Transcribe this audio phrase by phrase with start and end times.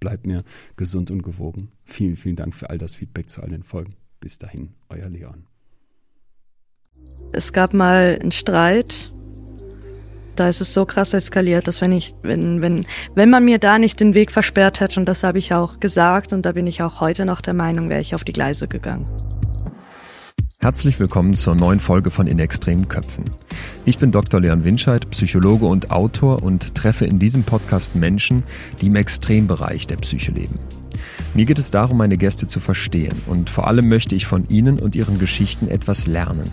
[0.00, 0.42] bleibt mir
[0.76, 1.70] gesund und gewogen.
[1.84, 3.94] Vielen, vielen Dank für all das Feedback zu all den Folgen.
[4.20, 5.46] Bis dahin, euer Leon.
[7.32, 9.10] Es gab mal einen Streit.
[10.36, 13.78] Da ist es so krass eskaliert, dass wenn ich, wenn, wenn, wenn man mir da
[13.78, 16.80] nicht den Weg versperrt hätte, und das habe ich auch gesagt, und da bin ich
[16.80, 19.04] auch heute noch der Meinung, wäre ich auf die Gleise gegangen.
[20.60, 23.26] Herzlich willkommen zur neuen Folge von In extremen Köpfen.
[23.84, 24.40] Ich bin Dr.
[24.40, 28.42] Leon Winscheid, Psychologe und Autor und treffe in diesem Podcast Menschen,
[28.80, 30.58] die im Extrembereich der Psyche leben.
[31.32, 34.80] Mir geht es darum, meine Gäste zu verstehen und vor allem möchte ich von ihnen
[34.80, 36.50] und ihren Geschichten etwas lernen.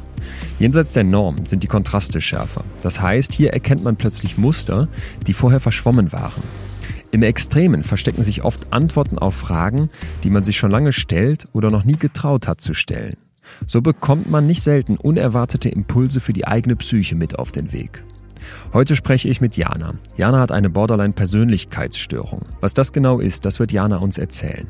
[0.59, 2.63] Jenseits der Norm sind die Kontraste schärfer.
[2.83, 4.87] Das heißt, hier erkennt man plötzlich Muster,
[5.25, 6.43] die vorher verschwommen waren.
[7.09, 9.89] Im Extremen verstecken sich oft Antworten auf Fragen,
[10.23, 13.17] die man sich schon lange stellt oder noch nie getraut hat zu stellen.
[13.67, 18.03] So bekommt man nicht selten unerwartete Impulse für die eigene Psyche mit auf den Weg.
[18.73, 19.93] Heute spreche ich mit Jana.
[20.17, 22.41] Jana hat eine Borderline-Persönlichkeitsstörung.
[22.61, 24.67] Was das genau ist, das wird Jana uns erzählen.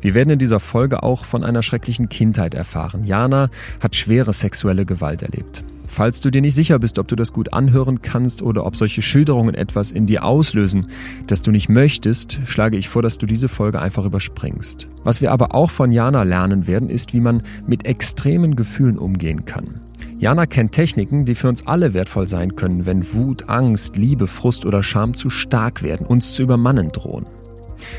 [0.00, 3.04] Wir werden in dieser Folge auch von einer schrecklichen Kindheit erfahren.
[3.04, 3.50] Jana
[3.80, 5.64] hat schwere sexuelle Gewalt erlebt.
[5.96, 9.00] Falls du dir nicht sicher bist, ob du das gut anhören kannst oder ob solche
[9.00, 10.88] Schilderungen etwas in dir auslösen,
[11.26, 14.88] das du nicht möchtest, schlage ich vor, dass du diese Folge einfach überspringst.
[15.04, 19.46] Was wir aber auch von Jana lernen werden, ist, wie man mit extremen Gefühlen umgehen
[19.46, 19.80] kann.
[20.18, 24.66] Jana kennt Techniken, die für uns alle wertvoll sein können, wenn Wut, Angst, Liebe, Frust
[24.66, 27.24] oder Scham zu stark werden, uns zu übermannen drohen.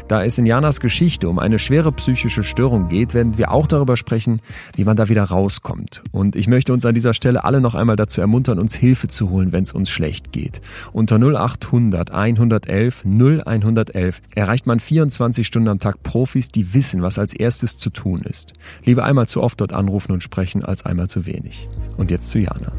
[0.08, 3.98] Da es in Janas Geschichte um eine schwere psychische Störung geht, werden wir auch darüber
[3.98, 4.42] sprechen,
[4.76, 6.04] wie man da wieder rauskommt.
[6.12, 9.30] Und ich möchte uns an dieser Stelle alle noch einmal dazu ermuntern, uns Hilfe zu
[9.30, 10.62] holen, wenn es uns schlecht geht.
[10.94, 17.34] Unter 0800 111 0111 erreicht man 24 Stunden am Tag Profis, die wissen, was als
[17.34, 18.54] erstes zu tun ist.
[18.86, 21.68] Lieber einmal zu oft dort anrufen und sprechen, als einmal zu wenig.
[21.98, 22.72] Und jetzt zu Jana.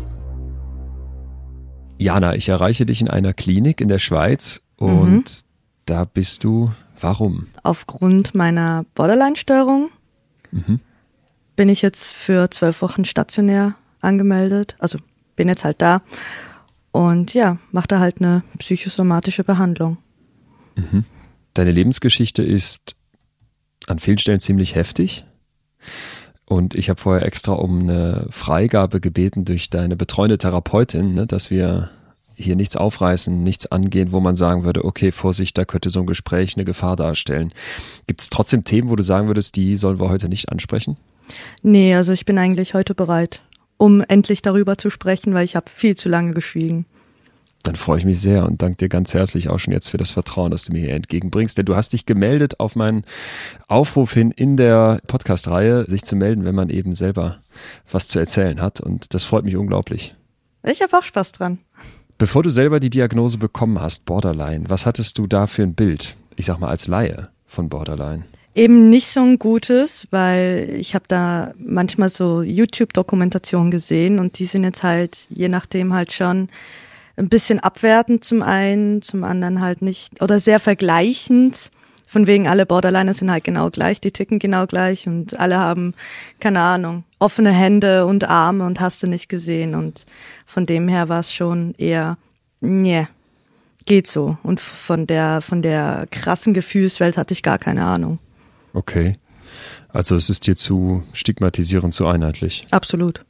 [1.98, 5.24] Jana, ich erreiche dich in einer Klinik in der Schweiz und mhm.
[5.84, 6.70] da bist du
[7.00, 7.46] Warum?
[7.62, 9.90] Aufgrund meiner Borderline-Störung
[10.50, 10.80] mhm.
[11.56, 14.76] bin ich jetzt für zwölf Wochen stationär angemeldet.
[14.78, 14.98] Also
[15.36, 16.02] bin jetzt halt da
[16.90, 19.98] und ja, mache da halt eine psychosomatische Behandlung.
[20.76, 21.04] Mhm.
[21.54, 22.94] Deine Lebensgeschichte ist
[23.86, 25.24] an vielen Stellen ziemlich heftig.
[26.44, 31.50] Und ich habe vorher extra um eine Freigabe gebeten durch deine betreuende Therapeutin, ne, dass
[31.50, 31.90] wir
[32.38, 36.06] hier nichts aufreißen, nichts angehen, wo man sagen würde, okay, Vorsicht, da könnte so ein
[36.06, 37.52] Gespräch eine Gefahr darstellen.
[38.06, 40.96] Gibt es trotzdem Themen, wo du sagen würdest, die sollen wir heute nicht ansprechen?
[41.62, 43.42] Nee, also ich bin eigentlich heute bereit,
[43.76, 46.86] um endlich darüber zu sprechen, weil ich habe viel zu lange geschwiegen.
[47.64, 50.12] Dann freue ich mich sehr und danke dir ganz herzlich auch schon jetzt für das
[50.12, 51.58] Vertrauen, das du mir hier entgegenbringst.
[51.58, 53.04] Denn du hast dich gemeldet auf meinen
[53.66, 57.38] Aufruf hin in der Podcast-Reihe, sich zu melden, wenn man eben selber
[57.90, 58.80] was zu erzählen hat.
[58.80, 60.14] Und das freut mich unglaublich.
[60.62, 61.58] Ich habe auch Spaß dran.
[62.18, 66.16] Bevor du selber die Diagnose bekommen hast, Borderline, was hattest du da für ein Bild?
[66.34, 68.24] Ich sag mal als Laie von Borderline.
[68.56, 74.46] Eben nicht so ein gutes, weil ich habe da manchmal so YouTube-Dokumentationen gesehen und die
[74.46, 76.48] sind jetzt halt je nachdem halt schon
[77.16, 81.70] ein bisschen abwertend zum einen, zum anderen halt nicht oder sehr vergleichend.
[82.08, 85.92] Von wegen alle Borderliner sind halt genau gleich, die ticken genau gleich und alle haben,
[86.40, 89.74] keine Ahnung, offene Hände und Arme und hast du nicht gesehen.
[89.74, 90.06] Und
[90.46, 92.16] von dem her war es schon eher,
[92.62, 93.06] nee,
[93.84, 94.38] geht so.
[94.42, 98.18] Und von der, von der krassen Gefühlswelt hatte ich gar keine Ahnung.
[98.72, 99.12] Okay.
[99.90, 102.64] Also es ist dir zu stigmatisierend, zu einheitlich.
[102.70, 103.22] Absolut.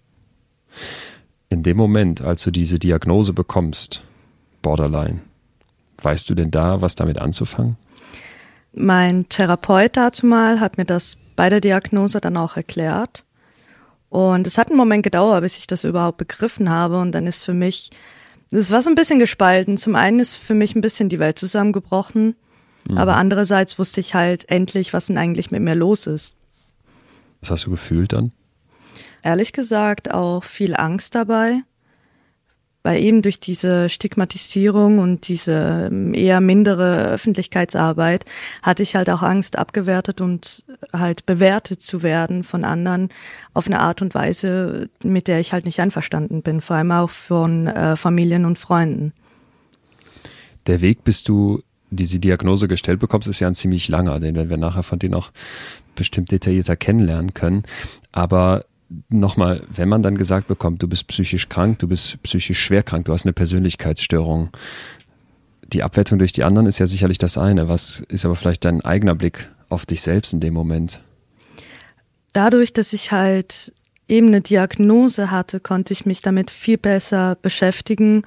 [1.48, 4.02] In dem Moment, als du diese Diagnose bekommst,
[4.62, 5.20] Borderline,
[6.00, 7.76] weißt du denn da, was damit anzufangen?
[8.72, 13.24] Mein Therapeut dazu mal hat mir das bei der Diagnose dann auch erklärt.
[14.10, 16.98] Und es hat einen Moment gedauert, bis ich das überhaupt begriffen habe.
[16.98, 17.90] Und dann ist für mich,
[18.50, 19.76] es war so ein bisschen gespalten.
[19.76, 22.34] Zum einen ist für mich ein bisschen die Welt zusammengebrochen.
[22.88, 22.98] Mhm.
[22.98, 26.34] Aber andererseits wusste ich halt endlich, was denn eigentlich mit mir los ist.
[27.40, 28.32] Was hast du gefühlt dann?
[29.22, 31.62] Ehrlich gesagt auch viel Angst dabei,
[32.82, 38.24] weil eben durch diese Stigmatisierung und diese ähm, eher mindere Öffentlichkeitsarbeit
[38.62, 43.08] hatte ich halt auch Angst, abgewertet und halt bewertet zu werden von anderen
[43.54, 47.10] auf eine Art und Weise, mit der ich halt nicht einverstanden bin, vor allem auch
[47.10, 49.12] von äh, Familien und Freunden.
[50.66, 54.50] Der Weg, bis du diese Diagnose gestellt bekommst, ist ja ein ziemlich langer, den werden
[54.50, 55.32] wir nachher von dir noch
[55.94, 57.62] bestimmt detaillierter kennenlernen können.
[58.12, 58.64] Aber
[59.08, 63.06] nochmal, wenn man dann gesagt bekommt, du bist psychisch krank, du bist psychisch schwer krank,
[63.06, 64.50] du hast eine Persönlichkeitsstörung,
[65.72, 67.68] die Abwertung durch die anderen ist ja sicherlich das eine.
[67.68, 71.02] Was ist aber vielleicht dein eigener Blick auf dich selbst in dem Moment?
[72.32, 73.72] Dadurch, dass ich halt
[74.06, 78.22] eben eine Diagnose hatte, konnte ich mich damit viel besser beschäftigen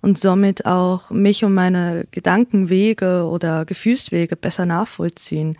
[0.00, 5.58] und somit auch mich und meine Gedankenwege oder Gefühlswege besser nachvollziehen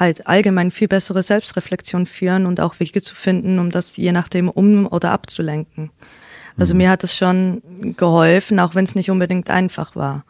[0.00, 4.48] halt allgemein viel bessere Selbstreflexion führen und auch Wege zu finden, um das je nachdem
[4.48, 5.90] um oder abzulenken.
[6.58, 6.78] Also mhm.
[6.78, 7.62] mir hat es schon
[7.96, 10.24] geholfen, auch wenn es nicht unbedingt einfach war.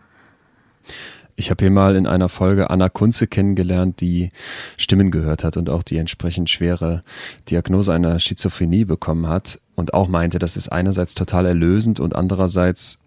[1.37, 4.29] Ich habe hier mal in einer Folge Anna Kunze kennengelernt, die
[4.77, 7.01] Stimmen gehört hat und auch die entsprechend schwere
[7.49, 12.99] Diagnose einer Schizophrenie bekommen hat und auch meinte, das ist einerseits total erlösend und andererseits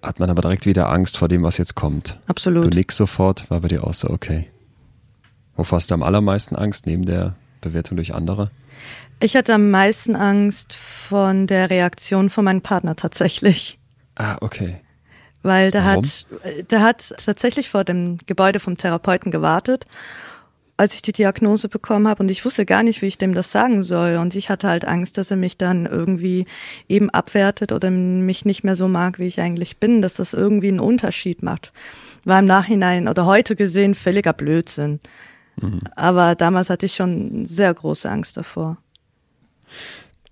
[0.00, 2.18] hat man aber direkt wieder Angst vor dem, was jetzt kommt.
[2.26, 2.64] Absolut.
[2.64, 4.48] Du legst sofort, war bei dir auch so, okay.
[5.56, 8.50] Wovor hast du am allermeisten Angst neben der Bewertung durch andere?
[9.20, 13.78] Ich hatte am meisten Angst von der Reaktion von meinem Partner tatsächlich.
[14.16, 14.76] Ah, okay.
[15.42, 16.04] Weil der Warum?
[16.04, 16.26] hat,
[16.70, 19.86] der hat tatsächlich vor dem Gebäude vom Therapeuten gewartet,
[20.76, 23.52] als ich die Diagnose bekommen habe und ich wusste gar nicht, wie ich dem das
[23.52, 26.46] sagen soll und ich hatte halt Angst, dass er mich dann irgendwie
[26.88, 30.68] eben abwertet oder mich nicht mehr so mag, wie ich eigentlich bin, dass das irgendwie
[30.68, 31.72] einen Unterschied macht.
[32.24, 34.98] War im Nachhinein oder heute gesehen völliger Blödsinn.
[35.60, 35.80] Mhm.
[35.94, 38.78] Aber damals hatte ich schon sehr große Angst davor.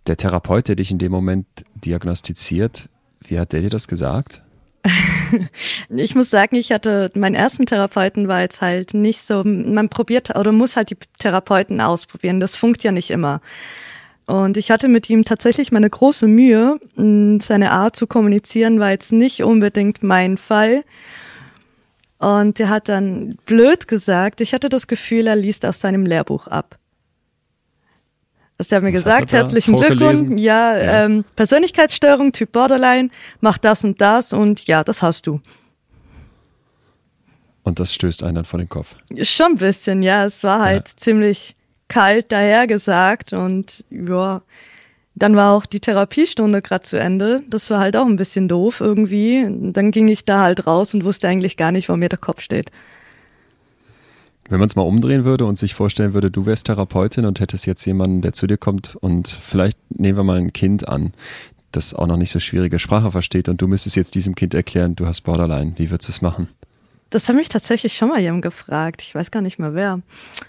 [0.06, 2.88] Der Therapeut, der dich in dem Moment diagnostiziert,
[3.20, 4.42] wie hat der dir das gesagt?
[5.90, 10.36] ich muss sagen, ich hatte meinen ersten Therapeuten war jetzt halt nicht so, man probiert
[10.36, 12.40] oder muss halt die Therapeuten ausprobieren.
[12.40, 13.40] Das funkt ja nicht immer.
[14.26, 16.78] Und ich hatte mit ihm tatsächlich meine große Mühe.
[16.96, 20.84] Seine Art zu kommunizieren war jetzt nicht unbedingt mein Fall.
[22.22, 26.46] Und der hat dann blöd gesagt, ich hatte das Gefühl, er liest aus seinem Lehrbuch
[26.46, 26.78] ab.
[28.58, 31.04] Also der hat mir Was gesagt, hat herzlichen Glückwunsch, ja, ja.
[31.04, 33.08] Ähm, Persönlichkeitsstörung, Typ Borderline,
[33.40, 35.40] mach das und das und ja, das hast du.
[37.64, 38.94] Und das stößt einen dann vor den Kopf.
[39.22, 40.24] Schon ein bisschen, ja.
[40.24, 40.96] Es war halt ja.
[40.96, 41.56] ziemlich
[41.88, 44.42] kalt dahergesagt und ja,
[45.14, 47.42] dann war auch die Therapiestunde gerade zu Ende.
[47.48, 49.46] Das war halt auch ein bisschen doof irgendwie.
[49.72, 52.40] Dann ging ich da halt raus und wusste eigentlich gar nicht, wo mir der Kopf
[52.40, 52.70] steht.
[54.48, 57.66] Wenn man es mal umdrehen würde und sich vorstellen würde, du wärst Therapeutin und hättest
[57.66, 61.12] jetzt jemanden, der zu dir kommt und vielleicht nehmen wir mal ein Kind an,
[61.70, 64.96] das auch noch nicht so schwierige Sprache versteht und du müsstest jetzt diesem Kind erklären,
[64.96, 65.72] du hast Borderline.
[65.76, 66.48] Wie würdest du es machen?
[67.10, 69.02] Das hat mich tatsächlich schon mal jemand gefragt.
[69.02, 70.00] Ich weiß gar nicht mehr wer.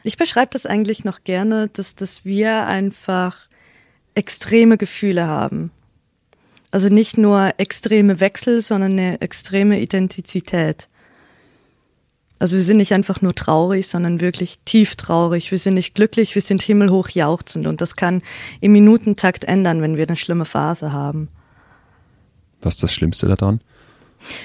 [0.03, 3.47] Ich beschreibe das eigentlich noch gerne, dass, dass wir einfach
[4.15, 5.71] extreme Gefühle haben.
[6.71, 10.87] Also nicht nur extreme Wechsel, sondern eine extreme Identität.
[12.39, 15.51] Also wir sind nicht einfach nur traurig, sondern wirklich tief traurig.
[15.51, 18.21] Wir sind nicht glücklich, wir sind himmelhoch jauchzend und das kann
[18.59, 21.29] im Minutentakt ändern, wenn wir eine schlimme Phase haben.
[22.61, 23.61] Was ist das Schlimmste daran?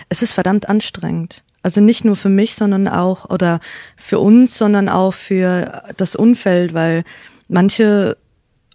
[0.09, 1.43] Es ist verdammt anstrengend.
[1.63, 3.61] Also nicht nur für mich, sondern auch oder
[3.97, 7.05] für uns, sondern auch für das Umfeld, weil
[7.49, 8.17] manche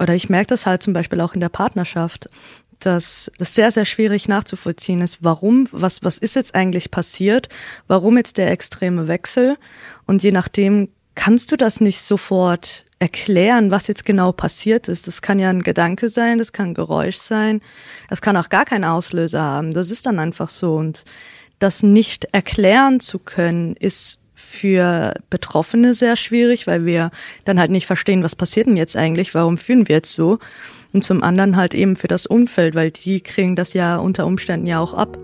[0.01, 2.29] oder ich merke das halt zum Beispiel auch in der Partnerschaft,
[2.79, 7.49] dass es sehr, sehr schwierig nachzuvollziehen ist, warum, was, was ist jetzt eigentlich passiert,
[7.87, 9.57] warum jetzt der extreme Wechsel
[10.05, 15.07] und je nachdem kannst du das nicht sofort erklären, was jetzt genau passiert ist.
[15.07, 17.61] Das kann ja ein Gedanke sein, das kann ein Geräusch sein,
[18.09, 19.73] das kann auch gar keinen Auslöser haben.
[19.73, 21.03] Das ist dann einfach so und
[21.59, 27.11] das nicht erklären zu können, ist für Betroffene sehr schwierig, weil wir
[27.45, 30.39] dann halt nicht verstehen, was passiert denn jetzt eigentlich, warum fühlen wir jetzt so.
[30.91, 34.67] Und zum anderen halt eben für das Umfeld, weil die kriegen das ja unter Umständen
[34.67, 35.17] ja auch ab.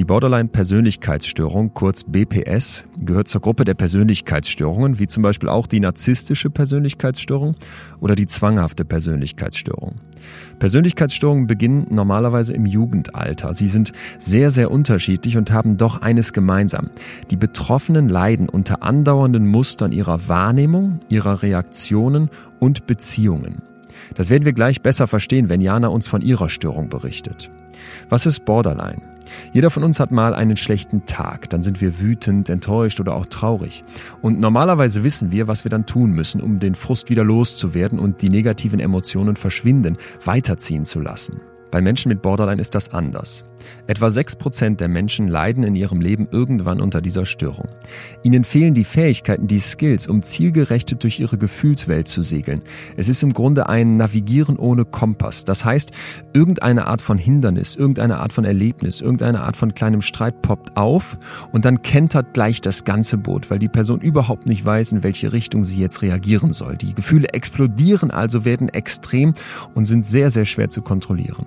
[0.00, 6.48] Die Borderline-Persönlichkeitsstörung, kurz BPS, gehört zur Gruppe der Persönlichkeitsstörungen, wie zum Beispiel auch die narzisstische
[6.48, 7.54] Persönlichkeitsstörung
[8.00, 9.96] oder die zwanghafte Persönlichkeitsstörung.
[10.58, 13.52] Persönlichkeitsstörungen beginnen normalerweise im Jugendalter.
[13.52, 16.88] Sie sind sehr, sehr unterschiedlich und haben doch eines gemeinsam.
[17.30, 23.60] Die Betroffenen leiden unter andauernden Mustern ihrer Wahrnehmung, ihrer Reaktionen und Beziehungen.
[24.14, 27.50] Das werden wir gleich besser verstehen, wenn Jana uns von ihrer Störung berichtet.
[28.08, 29.09] Was ist Borderline?
[29.52, 33.26] Jeder von uns hat mal einen schlechten Tag, dann sind wir wütend, enttäuscht oder auch
[33.26, 33.84] traurig.
[34.22, 38.22] Und normalerweise wissen wir, was wir dann tun müssen, um den Frust wieder loszuwerden und
[38.22, 41.40] die negativen Emotionen verschwinden, weiterziehen zu lassen.
[41.70, 43.44] Bei Menschen mit Borderline ist das anders.
[43.86, 47.66] Etwa 6% der Menschen leiden in ihrem Leben irgendwann unter dieser Störung.
[48.22, 52.60] Ihnen fehlen die Fähigkeiten, die Skills, um zielgerichtet durch ihre Gefühlswelt zu segeln.
[52.96, 55.44] Es ist im Grunde ein Navigieren ohne Kompass.
[55.44, 55.92] Das heißt,
[56.32, 61.18] irgendeine Art von Hindernis, irgendeine Art von Erlebnis, irgendeine Art von kleinem Streit poppt auf
[61.52, 65.32] und dann kentert gleich das ganze Boot, weil die Person überhaupt nicht weiß, in welche
[65.32, 66.76] Richtung sie jetzt reagieren soll.
[66.76, 69.34] Die Gefühle explodieren also, werden extrem
[69.74, 71.46] und sind sehr, sehr schwer zu kontrollieren.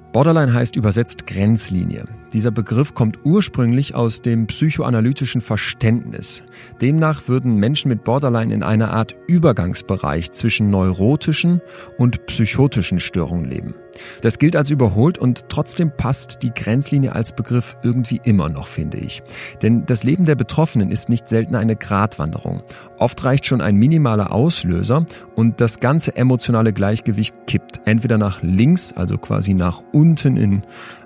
[0.11, 2.03] Borderline heißt übersetzt Grenzlinie.
[2.33, 6.43] Dieser Begriff kommt ursprünglich aus dem psychoanalytischen Verständnis.
[6.81, 11.61] Demnach würden Menschen mit Borderline in einer Art Übergangsbereich zwischen neurotischen
[11.97, 13.73] und psychotischen Störungen leben.
[14.21, 18.97] Das gilt als überholt und trotzdem passt die Grenzlinie als Begriff irgendwie immer noch, finde
[18.97, 19.21] ich.
[19.61, 22.63] Denn das Leben der Betroffenen ist nicht selten eine Gratwanderung.
[22.97, 28.93] Oft reicht schon ein minimaler Auslöser und das ganze emotionale Gleichgewicht kippt entweder nach links,
[28.93, 30.61] also quasi nach unten in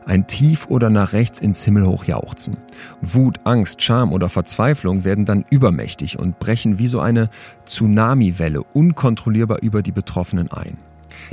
[0.05, 2.57] ein Tief oder nach rechts ins Himmelhoch jauchzen.
[3.01, 7.29] Wut, Angst, Scham oder Verzweiflung werden dann übermächtig und brechen wie so eine
[7.65, 10.77] Tsunamiwelle unkontrollierbar über die Betroffenen ein.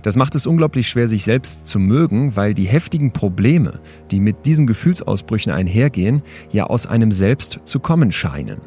[0.03, 4.47] Das macht es unglaublich schwer, sich selbst zu mögen, weil die heftigen Probleme, die mit
[4.47, 8.61] diesen Gefühlsausbrüchen einhergehen, ja aus einem selbst zu kommen scheinen.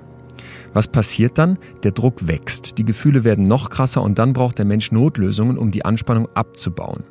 [0.74, 1.58] Was passiert dann?
[1.84, 5.72] Der Druck wächst, die Gefühle werden noch krasser und dann braucht der Mensch Notlösungen, um
[5.72, 7.06] die Anspannung abzubauen.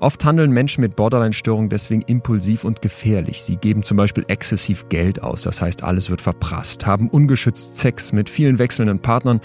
[0.00, 3.42] Oft handeln Menschen mit Borderline-Störung deswegen impulsiv und gefährlich.
[3.42, 8.12] Sie geben zum Beispiel exzessiv Geld aus, das heißt alles wird verprasst, haben ungeschützt Sex
[8.12, 9.40] mit vielen wechselnden Partnern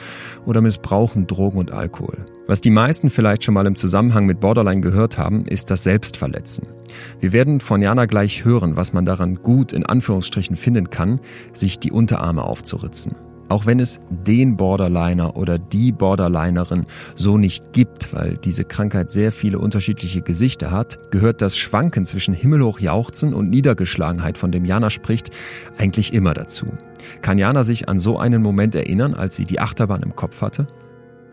[0.46, 2.26] oder missbrauchen Drogen und Alkohol.
[2.46, 6.68] Was die meisten vielleicht schon mal im Zusammenhang mit Borderline gehört haben, ist das Selbstverletzen.
[7.20, 11.20] Wir werden von Jana gleich hören, was man daran gut in Anführungsstrichen finden kann,
[11.52, 13.16] sich die Unterarme aufzuritzen.
[13.50, 16.86] Auch wenn es den Borderliner oder die Borderlinerin
[17.16, 22.34] so nicht gibt, weil diese Krankheit sehr viele unterschiedliche Gesichter hat, gehört das Schwanken zwischen
[22.34, 25.30] himmelhoch jauchzen und Niedergeschlagenheit, von dem Jana spricht,
[25.78, 26.68] eigentlich immer dazu.
[27.22, 30.68] Kann Jana sich an so einen Moment erinnern, als sie die Achterbahn im Kopf hatte?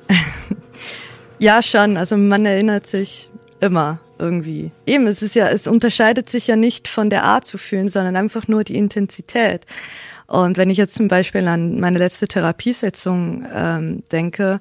[1.38, 1.96] ja, schon.
[1.96, 4.72] Also man erinnert sich immer irgendwie.
[4.86, 8.16] Eben, es ist ja, es unterscheidet sich ja nicht von der Art zu fühlen, sondern
[8.16, 9.64] einfach nur die Intensität.
[10.30, 14.60] Und wenn ich jetzt zum Beispiel an meine letzte Therapiesetzung ähm, denke,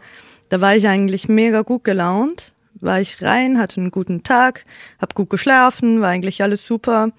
[0.49, 4.65] da war ich eigentlich mega gut gelaunt, war ich rein, hatte einen guten Tag,
[4.99, 7.11] habe gut geschlafen, war eigentlich alles super.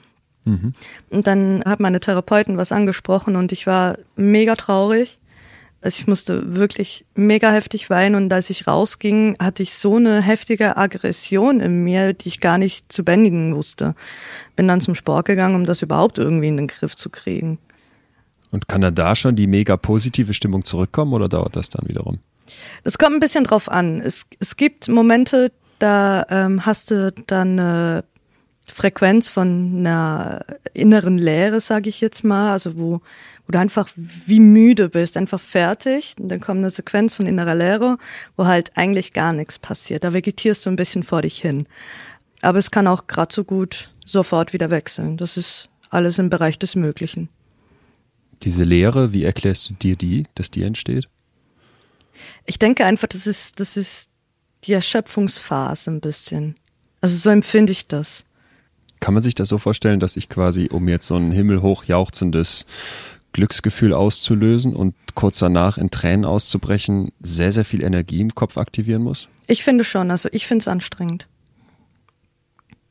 [0.44, 0.74] Mhm.
[1.10, 5.20] Und dann hat meine Therapeutin was angesprochen und ich war mega traurig.
[5.80, 10.20] Also ich musste wirklich mega heftig weinen und als ich rausging, hatte ich so eine
[10.22, 13.94] heftige Aggression in mir, die ich gar nicht zu bändigen wusste.
[14.56, 17.58] Bin dann zum Sport gegangen, um das überhaupt irgendwie in den Griff zu kriegen.
[18.52, 22.18] Und kann dann da schon die mega positive Stimmung zurückkommen oder dauert das dann wiederum?
[22.82, 24.00] Es kommt ein bisschen drauf an.
[24.00, 28.04] Es, es gibt Momente, da ähm, hast du dann eine
[28.66, 33.00] Frequenz von einer inneren Leere, sage ich jetzt mal, also wo,
[33.46, 36.14] wo du einfach wie müde bist, einfach fertig.
[36.18, 37.98] Und dann kommt eine Sequenz von innerer Leere,
[38.36, 40.04] wo halt eigentlich gar nichts passiert.
[40.04, 41.66] Da vegetierst du ein bisschen vor dich hin.
[42.42, 45.16] Aber es kann auch gerade so gut sofort wieder wechseln.
[45.16, 47.28] Das ist alles im Bereich des Möglichen.
[48.42, 51.08] Diese Lehre, wie erklärst du dir die, dass die entsteht?
[52.46, 54.10] Ich denke einfach, das ist, das ist
[54.64, 56.56] die Erschöpfungsphase ein bisschen.
[57.00, 58.24] Also so empfinde ich das.
[59.00, 62.66] Kann man sich das so vorstellen, dass ich quasi, um jetzt so ein himmelhoch jauchzendes
[63.32, 69.02] Glücksgefühl auszulösen und kurz danach in Tränen auszubrechen, sehr, sehr viel Energie im Kopf aktivieren
[69.02, 69.28] muss?
[69.46, 71.26] Ich finde schon, also ich finde es anstrengend.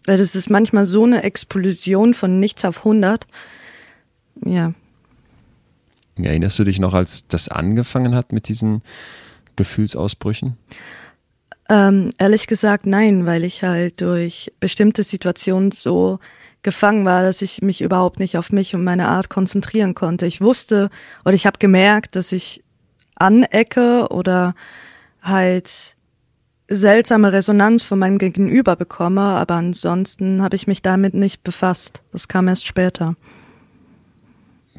[0.05, 3.27] Weil das ist manchmal so eine Explosion von nichts auf 100.
[4.45, 4.73] Ja,
[6.25, 8.81] Erinnerst du dich noch, als das angefangen hat mit diesen
[9.55, 10.57] Gefühlsausbrüchen?
[11.69, 16.19] Ähm, ehrlich gesagt nein, weil ich halt durch bestimmte Situationen so
[16.63, 20.25] gefangen war, dass ich mich überhaupt nicht auf mich und meine Art konzentrieren konnte.
[20.25, 20.89] Ich wusste
[21.23, 22.63] oder ich habe gemerkt, dass ich
[23.15, 24.55] anecke oder
[25.21, 25.95] halt
[26.69, 32.01] seltsame Resonanz von meinem Gegenüber bekomme, aber ansonsten habe ich mich damit nicht befasst.
[32.11, 33.15] Das kam erst später.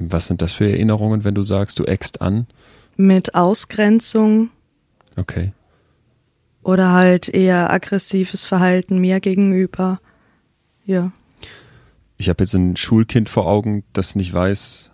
[0.00, 2.46] Was sind das für Erinnerungen, wenn du sagst, du eckst an?
[2.96, 4.50] Mit Ausgrenzung.
[5.16, 5.52] Okay.
[6.62, 10.00] Oder halt eher aggressives Verhalten mir gegenüber.
[10.86, 11.12] Ja.
[12.16, 14.90] Ich habe jetzt ein Schulkind vor Augen, das nicht weiß,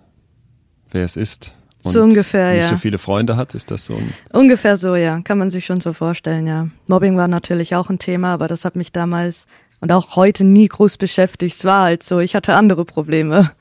[0.90, 1.54] wer es ist.
[1.84, 2.68] Und so ungefähr, nicht ja.
[2.68, 5.20] so viele Freunde hat, ist das so ein Ungefähr so, ja.
[5.20, 6.68] Kann man sich schon so vorstellen, ja.
[6.88, 9.46] Mobbing war natürlich auch ein Thema, aber das hat mich damals
[9.80, 11.56] und auch heute nie groß beschäftigt.
[11.56, 13.52] Es war halt so, ich hatte andere Probleme.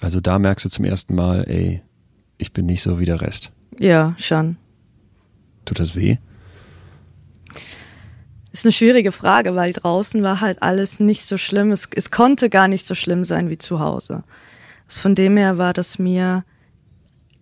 [0.00, 1.82] Also da merkst du zum ersten Mal, ey,
[2.38, 3.50] ich bin nicht so wie der Rest.
[3.78, 4.56] Ja, schon.
[5.64, 6.16] Tut das weh?
[8.52, 11.70] Ist eine schwierige Frage, weil draußen war halt alles nicht so schlimm.
[11.70, 14.24] Es, es konnte gar nicht so schlimm sein wie zu Hause.
[14.88, 16.44] Also von dem her war das mir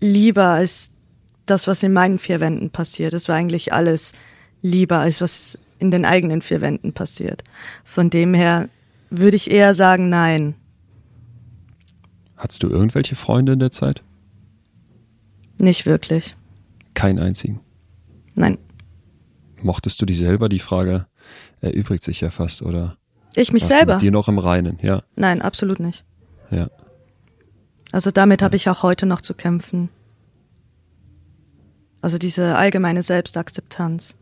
[0.00, 0.90] lieber als
[1.46, 3.14] das, was in meinen vier Wänden passiert.
[3.14, 4.12] Es war eigentlich alles
[4.60, 7.42] lieber als was in den eigenen vier Wänden passiert.
[7.84, 8.68] Von dem her
[9.10, 10.54] würde ich eher sagen, nein.
[12.38, 14.02] Hattest du irgendwelche Freunde in der Zeit?
[15.59, 16.37] Nicht wirklich.
[16.95, 17.61] Keinen einzigen.
[18.37, 18.59] Nein.
[19.61, 20.49] Mochtest du dich selber?
[20.49, 21.07] Die Frage
[21.61, 22.97] erübrigt sich ja fast, oder?
[23.35, 23.92] Ich mich warst selber?
[23.92, 25.02] Du mit dir noch im Reinen, ja.
[25.16, 26.04] Nein, absolut nicht.
[26.50, 26.71] Ja.
[27.90, 29.88] Also damit habe ich auch heute noch zu kämpfen.
[32.00, 34.14] Also diese allgemeine Selbstakzeptanz.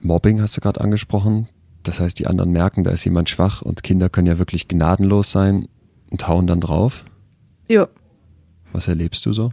[0.00, 1.48] Mobbing hast du gerade angesprochen.
[1.82, 5.32] Das heißt, die anderen merken, da ist jemand schwach und Kinder können ja wirklich gnadenlos
[5.32, 5.68] sein
[6.12, 7.04] und hauen dann drauf.
[7.68, 7.88] Jo.
[8.72, 9.50] Was erlebst du so?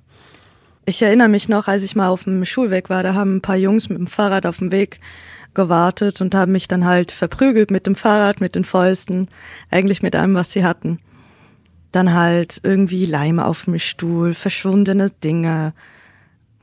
[0.85, 3.55] Ich erinnere mich noch, als ich mal auf dem Schulweg war, da haben ein paar
[3.55, 4.99] Jungs mit dem Fahrrad auf dem Weg
[5.53, 9.27] gewartet und haben mich dann halt verprügelt mit dem Fahrrad, mit den Fäusten,
[9.71, 10.99] eigentlich mit allem, was sie hatten.
[11.91, 15.73] Dann halt irgendwie Leim auf dem Stuhl, verschwundene Dinge,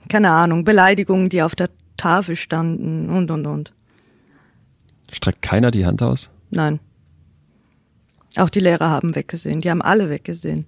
[0.09, 3.73] keine Ahnung, Beleidigungen, die auf der Tafel standen und und und.
[5.11, 6.31] Streckt keiner die Hand aus?
[6.51, 6.81] Nein.
[8.37, 10.67] Auch die Lehrer haben weggesehen, die haben alle weggesehen.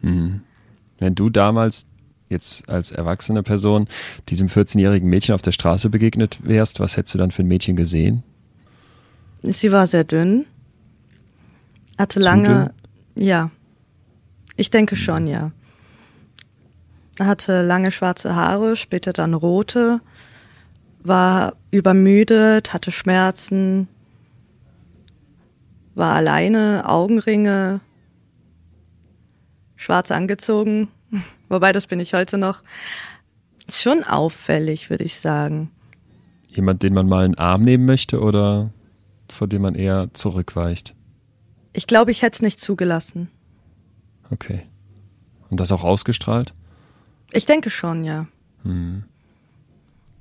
[0.00, 0.42] Mhm.
[0.98, 1.86] Wenn du damals
[2.28, 3.88] jetzt als erwachsene Person
[4.28, 7.76] diesem 14-jährigen Mädchen auf der Straße begegnet wärst, was hättest du dann für ein Mädchen
[7.76, 8.22] gesehen?
[9.42, 10.46] Sie war sehr dünn,
[11.98, 12.72] hatte lange,
[13.16, 13.50] ja,
[14.56, 15.50] ich denke schon, ja.
[17.20, 20.00] Hatte lange schwarze Haare, später dann rote,
[21.02, 23.88] war übermüdet, hatte Schmerzen,
[25.94, 27.80] war alleine, Augenringe,
[29.76, 30.88] schwarz angezogen,
[31.48, 32.62] wobei das bin ich heute noch.
[33.70, 35.70] Schon auffällig, würde ich sagen.
[36.48, 38.70] Jemand, den man mal in den Arm nehmen möchte oder
[39.30, 40.94] vor dem man eher zurückweicht?
[41.72, 43.30] Ich glaube, ich hätte es nicht zugelassen.
[44.30, 44.62] Okay.
[45.48, 46.54] Und das auch ausgestrahlt?
[47.32, 48.26] Ich denke schon, ja.
[48.62, 49.04] Hm.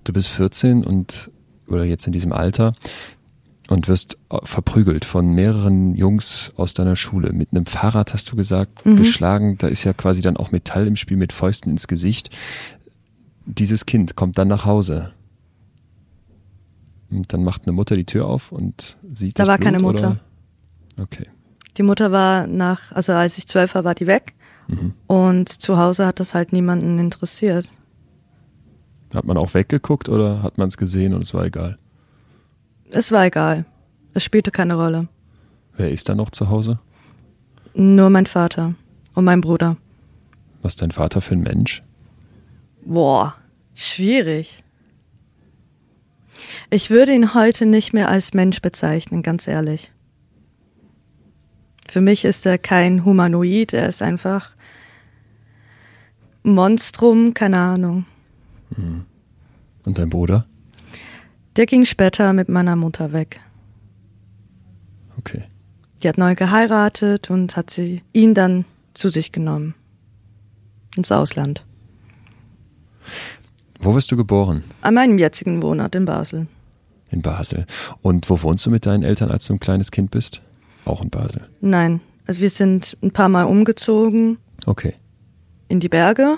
[0.03, 1.31] Du bist 14 und
[1.67, 2.73] oder jetzt in diesem Alter
[3.71, 7.31] und wirst verprügelt von mehreren Jungs aus deiner Schule.
[7.31, 8.97] Mit einem Fahrrad hast du gesagt, mhm.
[8.97, 9.57] geschlagen.
[9.59, 12.29] Da ist ja quasi dann auch Metall im Spiel mit Fäusten ins Gesicht.
[13.45, 15.13] Dieses Kind kommt dann nach Hause.
[17.11, 19.79] Und dann macht eine Mutter die Tür auf und sieht da das war Blut, keine
[19.79, 20.17] Mutter.
[20.97, 21.03] Oder?
[21.03, 21.27] Okay.
[21.77, 24.33] Die Mutter war nach, also als ich zwölf war, war die weg.
[24.67, 24.95] Mhm.
[25.07, 27.69] Und zu Hause hat das halt niemanden interessiert.
[29.15, 31.77] Hat man auch weggeguckt oder hat man es gesehen und es war egal?
[32.93, 33.65] Es war egal.
[34.13, 35.07] Es spielte keine Rolle.
[35.77, 36.79] Wer ist da noch zu Hause?
[37.73, 38.75] Nur mein Vater
[39.13, 39.77] und mein Bruder.
[40.61, 41.81] Was ist dein Vater für ein Mensch?
[42.83, 43.35] Boah,
[43.73, 44.63] schwierig.
[46.69, 49.91] Ich würde ihn heute nicht mehr als Mensch bezeichnen, ganz ehrlich.
[51.87, 54.55] Für mich ist er kein Humanoid, er ist einfach
[56.43, 58.05] Monstrum, keine Ahnung.
[58.75, 59.05] Mhm.
[59.85, 60.45] Und dein Bruder?
[61.55, 63.41] Der ging später mit meiner Mutter weg.
[65.17, 65.43] Okay.
[66.01, 69.75] Die hat neu geheiratet und hat sie ihn dann zu sich genommen.
[70.95, 71.65] Ins Ausland.
[73.79, 74.63] Wo wirst du geboren?
[74.81, 76.47] An meinem jetzigen Wohnort in Basel.
[77.09, 77.65] In Basel.
[78.01, 80.41] Und wo wohnst du mit deinen Eltern, als du ein kleines Kind bist?
[80.85, 81.47] Auch in Basel.
[81.59, 82.01] Nein.
[82.25, 84.37] Also wir sind ein paar Mal umgezogen.
[84.65, 84.93] Okay.
[85.67, 86.37] In die Berge.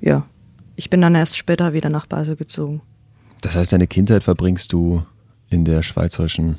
[0.00, 0.26] Ja.
[0.76, 2.82] Ich bin dann erst später wieder nach Basel gezogen.
[3.40, 5.04] Das heißt, deine Kindheit verbringst du
[5.48, 6.58] in der schweizerischen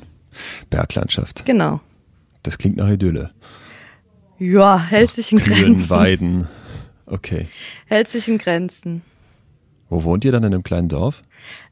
[0.70, 1.44] Berglandschaft.
[1.44, 1.80] Genau.
[2.42, 3.30] Das klingt nach Idylle.
[4.38, 5.90] Ja, hält sich in Kühen, Grenzen.
[5.90, 6.48] Weiden.
[7.06, 7.48] Okay.
[7.86, 9.02] Hält sich in Grenzen.
[9.88, 11.22] Wo wohnt ihr dann in einem kleinen Dorf?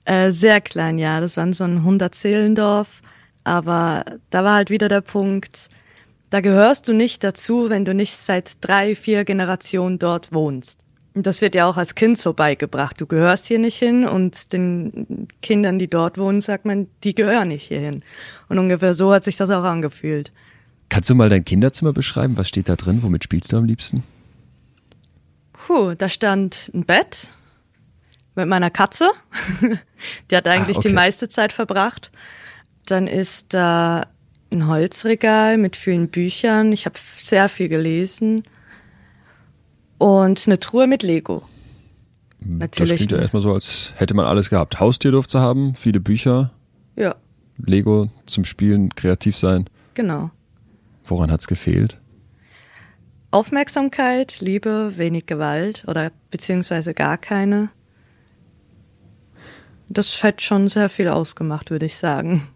[0.04, 1.20] Äh, sehr klein, ja.
[1.20, 3.02] Das war so ein 100-Seelendorf.
[3.44, 5.68] Aber da war halt wieder der Punkt,
[6.30, 10.86] da gehörst du nicht dazu, wenn du nicht seit drei, vier Generationen dort wohnst.
[11.18, 13.00] Das wird ja auch als Kind so beigebracht.
[13.00, 17.48] Du gehörst hier nicht hin und den Kindern, die dort wohnen, sagt man, die gehören
[17.48, 18.02] nicht hierhin.
[18.50, 20.31] Und ungefähr so hat sich das auch angefühlt.
[20.90, 22.37] Kannst du mal dein Kinderzimmer beschreiben?
[22.37, 23.02] Was steht da drin?
[23.02, 24.05] Womit spielst du am liebsten?
[25.52, 27.31] Puh, da stand ein Bett
[28.35, 29.11] mit meiner Katze.
[30.31, 30.88] die hat eigentlich Ah, okay.
[30.88, 32.11] die meiste Zeit verbracht.
[32.85, 34.07] Dann ist da
[34.52, 36.72] ein Holzregal mit vielen Büchern.
[36.72, 38.44] Ich habe sehr viel gelesen.
[39.98, 41.42] Und eine Truhe mit Lego.
[42.40, 42.90] Natürlich.
[42.90, 44.78] Das klingt ja erstmal so, als hätte man alles gehabt.
[44.78, 46.52] Haustier durfte haben, viele Bücher,
[46.96, 47.14] Ja,
[47.64, 49.68] Lego zum Spielen, kreativ sein.
[49.94, 50.30] genau.
[51.06, 51.98] Woran hat's gefehlt?
[53.30, 57.70] Aufmerksamkeit, Liebe, wenig Gewalt oder beziehungsweise gar keine.
[59.88, 62.48] Das hat schon sehr viel ausgemacht, würde ich sagen.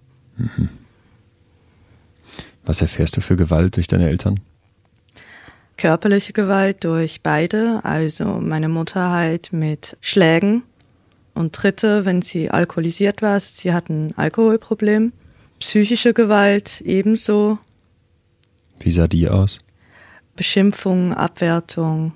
[2.65, 4.41] Was erfährst du für Gewalt durch deine Eltern?
[5.81, 10.63] Körperliche Gewalt durch beide, also meine Mutter halt mit Schlägen
[11.33, 13.41] und Tritte, wenn sie alkoholisiert war.
[13.41, 15.15] Sie hatten ein Alkoholproblem.
[15.59, 17.59] Psychische Gewalt ebenso.
[18.79, 19.59] Wie sah die aus?
[20.37, 22.13] Beschimpfung, Abwertung.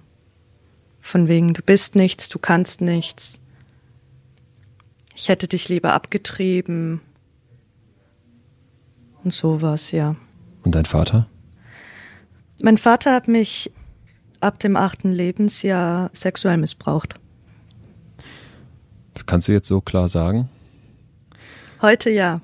[1.01, 3.41] Von wegen, du bist nichts, du kannst nichts.
[5.17, 7.01] Ich hätte dich lieber abgetrieben.
[9.23, 10.17] Und sowas, ja.
[10.65, 11.29] Und dein Vater?
[12.65, 13.71] Mein Vater hat mich
[14.41, 17.17] ab dem achten Lebensjahr sexuell missbraucht.
[19.13, 20.49] Das kannst du jetzt so klar sagen?
[21.83, 22.41] Heute ja.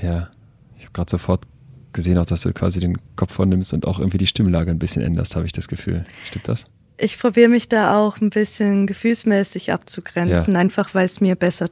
[0.00, 0.30] Ja.
[0.78, 1.44] Ich habe gerade sofort
[1.92, 5.02] gesehen, auch dass du quasi den Kopf vornimmst und auch irgendwie die Stimmlage ein bisschen
[5.02, 6.06] änderst, habe ich das Gefühl.
[6.24, 6.64] Stimmt das?
[6.96, 11.68] Ich probiere mich da auch ein bisschen gefühlsmäßig abzugrenzen, einfach weil es mir besser,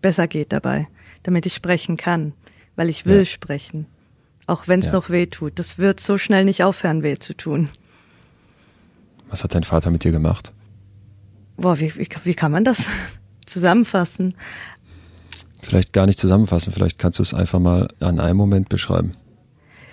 [0.00, 0.86] besser geht dabei,
[1.24, 2.34] damit ich sprechen kann,
[2.76, 3.24] weil ich will Ja.
[3.24, 3.86] sprechen.
[4.50, 4.94] Auch wenn es Ja.
[4.94, 5.60] noch weh tut.
[5.60, 7.68] Das wird so schnell nicht aufhören, weh zu tun.
[9.28, 10.52] Was hat dein Vater mit dir gemacht?
[11.56, 12.86] Boah, wie, wie, wie kann man das
[13.46, 14.34] zusammenfassen?
[15.62, 19.12] Vielleicht gar nicht zusammenfassen, vielleicht kannst du es einfach mal an einem Moment beschreiben.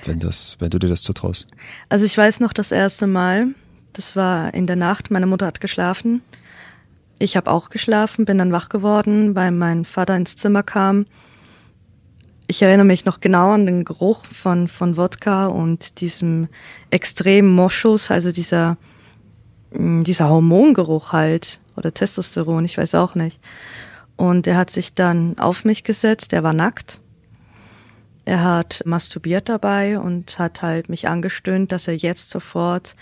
[0.05, 1.45] Wenn, das, wenn du dir das zutraust.
[1.89, 3.49] Also ich weiß noch das erste Mal,
[3.93, 6.21] das war in der Nacht, meine Mutter hat geschlafen.
[7.19, 11.05] Ich habe auch geschlafen, bin dann wach geworden, weil mein Vater ins Zimmer kam.
[12.49, 16.47] Ich erinnere mich noch genau an den Geruch von, von Wodka und diesem
[16.91, 18.77] extremen Moschus, also dieser,
[19.71, 23.41] mh, dieser Hormongeruch halt, oder Testosteron, ich weiß auch nicht.
[24.15, 27.01] Und er hat sich dann auf mich gesetzt, er war nackt.
[28.23, 32.95] Er hat masturbiert dabei und hat halt mich angestöhnt, dass er jetzt sofort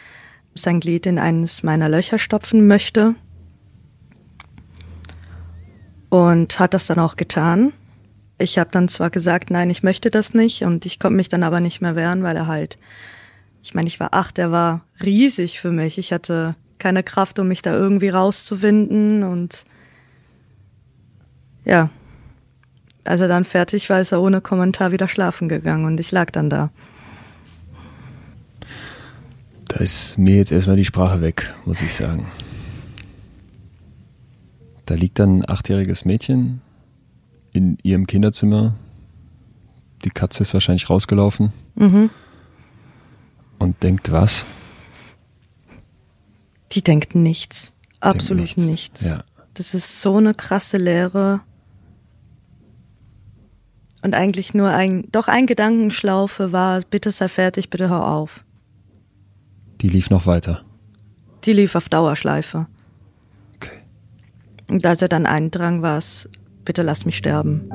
[0.55, 3.15] sein Glied in eines meiner Löcher stopfen möchte.
[6.10, 7.73] Und hat das dann auch getan.
[8.38, 11.43] Ich habe dann zwar gesagt, nein, ich möchte das nicht und ich konnte mich dann
[11.43, 12.78] aber nicht mehr wehren, weil er halt,
[13.63, 15.98] ich meine, ich war acht, er war riesig für mich.
[15.98, 19.65] Ich hatte keine Kraft, um mich da irgendwie rauszuwinden und
[21.63, 21.89] ja,
[23.06, 26.32] als er dann fertig war, ist er ohne Kommentar wieder schlafen gegangen und ich lag
[26.32, 26.71] dann da.
[29.67, 32.28] Da ist mir jetzt erstmal die Sprache weg, muss ich sagen.
[34.86, 36.62] Da liegt dann ein achtjähriges Mädchen
[37.55, 38.75] in ihrem Kinderzimmer.
[40.03, 42.09] Die Katze ist wahrscheinlich rausgelaufen Mhm.
[43.59, 44.45] und denkt was?
[46.73, 47.71] Die denkt nichts.
[48.01, 49.01] Absolut Denkt nichts.
[49.01, 49.23] Ja.
[49.53, 51.41] Das ist so eine krasse Lehre.
[54.03, 58.43] Und eigentlich nur ein, doch ein Gedankenschlaufe war, bitte sei fertig, bitte hör auf.
[59.81, 60.63] Die lief noch weiter.
[61.45, 62.67] Die lief auf Dauerschleife.
[63.55, 63.79] Okay.
[64.69, 66.29] Und als er dann eindrang, war es,
[66.65, 67.69] bitte lass mich sterben.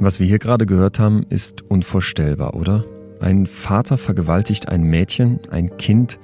[0.00, 2.84] Was wir hier gerade gehört haben, ist unvorstellbar, oder?
[3.20, 6.18] Ein Vater vergewaltigt ein Mädchen, ein Kind,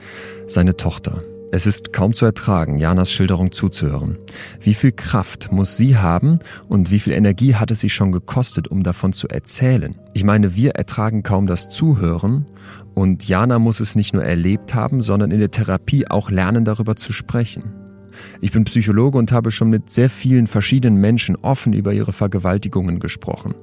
[0.46, 1.22] seine Tochter.
[1.52, 4.18] Es ist kaum zu ertragen, Janas Schilderung zuzuhören.
[4.60, 8.68] Wie viel Kraft muss sie haben und wie viel Energie hat es sie schon gekostet,
[8.68, 9.96] um davon zu erzählen?
[10.14, 12.46] Ich meine, wir ertragen kaum das Zuhören
[12.94, 16.96] und Jana muss es nicht nur erlebt haben, sondern in der Therapie auch lernen, darüber
[16.96, 17.64] zu sprechen.
[18.40, 22.98] Ich bin Psychologe und habe schon mit sehr vielen verschiedenen Menschen offen über ihre Vergewaltigungen
[22.98, 23.54] gesprochen.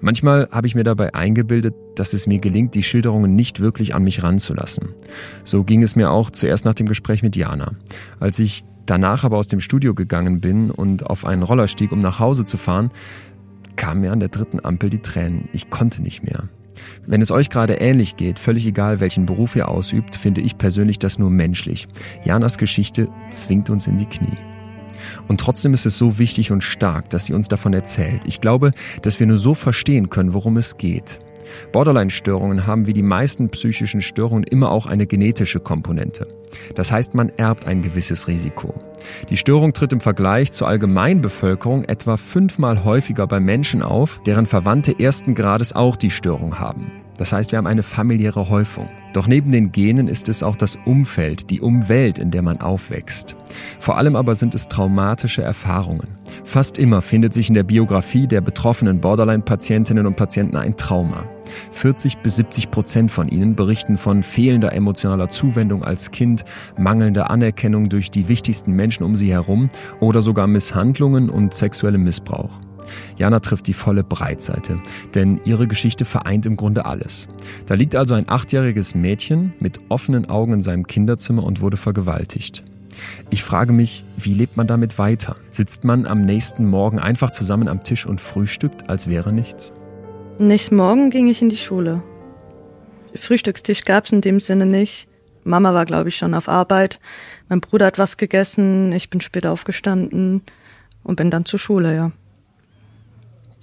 [0.00, 4.04] Manchmal habe ich mir dabei eingebildet, dass es mir gelingt, die Schilderungen nicht wirklich an
[4.04, 4.88] mich ranzulassen.
[5.42, 7.72] So ging es mir auch zuerst nach dem Gespräch mit Jana.
[8.20, 12.00] Als ich danach aber aus dem Studio gegangen bin und auf einen Roller stieg, um
[12.00, 12.90] nach Hause zu fahren,
[13.74, 15.48] kamen mir an der dritten Ampel die Tränen.
[15.52, 16.48] Ich konnte nicht mehr.
[17.06, 20.98] Wenn es euch gerade ähnlich geht, völlig egal welchen Beruf ihr ausübt, finde ich persönlich
[20.98, 21.88] das nur menschlich.
[22.24, 24.36] Janas Geschichte zwingt uns in die Knie.
[25.28, 28.22] Und trotzdem ist es so wichtig und stark, dass sie uns davon erzählt.
[28.26, 31.18] Ich glaube, dass wir nur so verstehen können, worum es geht.
[31.72, 36.28] Borderline-Störungen haben wie die meisten psychischen Störungen immer auch eine genetische Komponente.
[36.74, 38.74] Das heißt, man erbt ein gewisses Risiko.
[39.28, 44.98] Die Störung tritt im Vergleich zur Allgemeinbevölkerung etwa fünfmal häufiger bei Menschen auf, deren Verwandte
[44.98, 46.97] ersten Grades auch die Störung haben.
[47.18, 48.88] Das heißt, wir haben eine familiäre Häufung.
[49.12, 53.36] Doch neben den Genen ist es auch das Umfeld, die Umwelt, in der man aufwächst.
[53.80, 56.06] Vor allem aber sind es traumatische Erfahrungen.
[56.44, 61.24] Fast immer findet sich in der Biografie der betroffenen Borderline-Patientinnen und Patienten ein Trauma.
[61.72, 66.44] 40 bis 70 Prozent von ihnen berichten von fehlender emotionaler Zuwendung als Kind,
[66.76, 72.60] mangelnder Anerkennung durch die wichtigsten Menschen um sie herum oder sogar Misshandlungen und sexuellem Missbrauch.
[73.16, 74.80] Jana trifft die volle Breitseite,
[75.14, 77.28] denn ihre Geschichte vereint im Grunde alles.
[77.66, 82.64] Da liegt also ein achtjähriges Mädchen mit offenen Augen in seinem Kinderzimmer und wurde vergewaltigt.
[83.30, 85.36] Ich frage mich, wie lebt man damit weiter?
[85.50, 89.72] Sitzt man am nächsten Morgen einfach zusammen am Tisch und frühstückt, als wäre nichts?
[90.38, 92.02] Nächsten Morgen ging ich in die Schule.
[93.14, 95.08] Frühstückstisch gab es in dem Sinne nicht.
[95.44, 97.00] Mama war, glaube ich, schon auf Arbeit.
[97.48, 98.92] Mein Bruder hat was gegessen.
[98.92, 100.42] Ich bin später aufgestanden
[101.02, 102.12] und bin dann zur Schule, ja.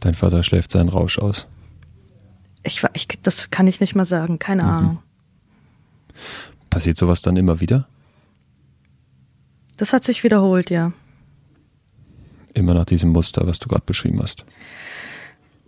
[0.06, 1.48] Dein Vater schläft seinen Rausch aus.
[2.62, 4.70] Ich, ich, das kann ich nicht mal sagen, keine mhm.
[4.70, 5.00] Ahnung.
[6.70, 7.88] Passiert sowas dann immer wieder?
[9.78, 10.94] Das hat sich wiederholt, ja.
[12.54, 14.46] Immer nach diesem Muster, was du gerade beschrieben hast.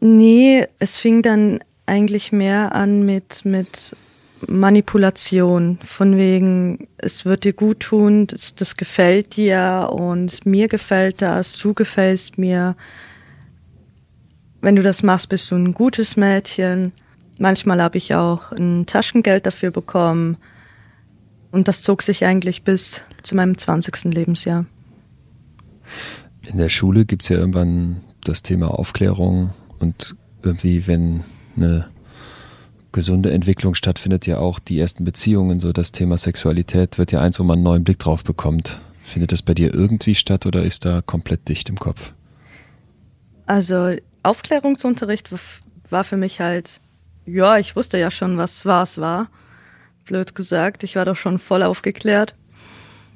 [0.01, 3.95] Nee, es fing dann eigentlich mehr an mit, mit
[4.45, 11.23] Manipulation, von wegen, es wird dir gut tun, das, das gefällt dir und mir gefällt
[11.23, 12.75] das, du gefällst mir
[14.61, 16.91] wenn du das machst, bist du ein gutes Mädchen.
[17.37, 20.37] Manchmal habe ich auch ein Taschengeld dafür bekommen.
[21.51, 24.05] Und das zog sich eigentlich bis zu meinem 20.
[24.05, 24.65] Lebensjahr.
[26.41, 31.23] In der Schule gibt es ja irgendwann das Thema Aufklärung und irgendwie, wenn
[31.55, 31.87] eine
[32.91, 37.39] gesunde Entwicklung stattfindet, ja auch die ersten Beziehungen, so das Thema Sexualität wird ja eins,
[37.39, 38.81] wo man einen neuen Blick drauf bekommt.
[39.03, 42.13] Findet das bei dir irgendwie statt oder ist da komplett dicht im Kopf?
[43.45, 43.95] Also
[44.27, 45.29] Aufklärungsunterricht
[45.89, 46.79] war für mich halt,
[47.25, 49.29] ja, ich wusste ja schon, was was war.
[50.05, 52.35] Blöd gesagt, ich war doch schon voll aufgeklärt.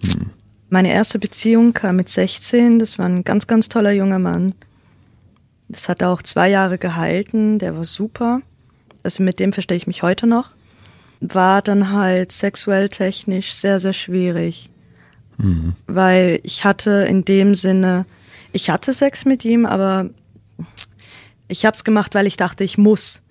[0.03, 0.31] Hm.
[0.69, 4.55] Meine erste Beziehung kam mit 16, das war ein ganz, ganz toller junger Mann.
[5.67, 8.41] Das hat auch zwei Jahre gehalten, der war super.
[9.03, 10.51] Also mit dem verstehe ich mich heute noch.
[11.19, 14.69] War dann halt sexuell technisch sehr, sehr schwierig.
[15.37, 15.73] Mhm.
[15.87, 18.05] Weil ich hatte in dem Sinne,
[18.53, 20.09] ich hatte Sex mit ihm, aber
[21.51, 23.21] ich habe es gemacht, weil ich dachte, ich muss.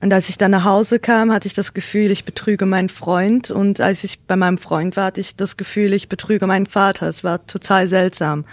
[0.00, 3.50] Und als ich dann nach Hause kam, hatte ich das Gefühl, ich betrüge meinen Freund.
[3.50, 7.08] Und als ich bei meinem Freund war, hatte ich das Gefühl, ich betrüge meinen Vater.
[7.08, 8.44] Es war total seltsam.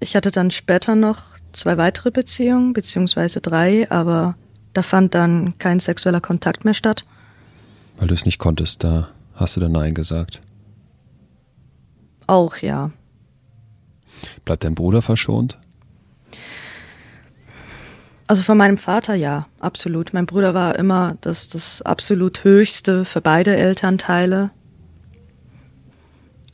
[0.00, 4.36] Ich hatte dann später noch zwei weitere Beziehungen, beziehungsweise drei, aber
[4.72, 7.06] da fand dann kein sexueller Kontakt mehr statt.
[7.96, 10.42] Weil du es nicht konntest, da hast du dann Nein gesagt.
[12.26, 12.90] Auch ja.
[14.44, 15.58] Bleibt dein Bruder verschont?
[18.26, 20.14] Also von meinem Vater ja, absolut.
[20.14, 24.50] Mein Bruder war immer das, das absolut Höchste für beide Elternteile.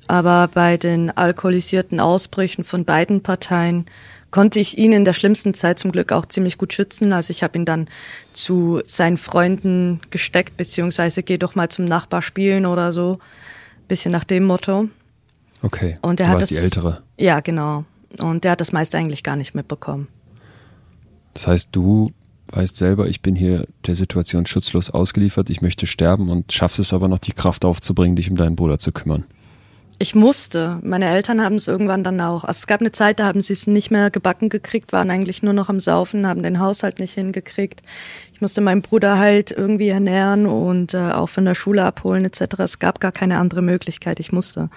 [0.09, 3.87] Aber bei den alkoholisierten Ausbrüchen von beiden Parteien
[4.33, 7.13] konnte ich ihn in der schlimmsten Zeit zum Glück auch ziemlich gut schützen.
[7.13, 7.89] Also ich habe ihn dann
[8.33, 13.21] zu seinen Freunden gesteckt, beziehungsweise geh doch mal zum Nachbar spielen oder so.
[13.87, 14.89] Bisschen nach dem Motto.
[15.63, 15.99] Okay.
[16.03, 17.03] Und er du hat das, die Ältere.
[17.17, 17.85] Ja, genau.
[18.19, 20.09] Und der hat das meiste eigentlich gar nicht mitbekommen.
[21.35, 22.12] Das heißt, du
[22.49, 26.93] weißt selber, ich bin hier der Situation schutzlos ausgeliefert, ich möchte sterben und schaffst es
[26.93, 29.25] aber noch, die Kraft aufzubringen, dich um deinen Bruder zu kümmern.
[30.03, 30.79] Ich musste.
[30.83, 32.45] Meine Eltern haben es irgendwann dann auch.
[32.45, 35.43] Also es gab eine Zeit, da haben sie es nicht mehr gebacken gekriegt, waren eigentlich
[35.43, 37.83] nur noch am Saufen, haben den Haushalt nicht hingekriegt.
[38.33, 42.61] Ich musste meinen Bruder halt irgendwie ernähren und äh, auch von der Schule abholen etc.
[42.61, 44.21] Es gab gar keine andere Möglichkeit.
[44.21, 44.71] Ich musste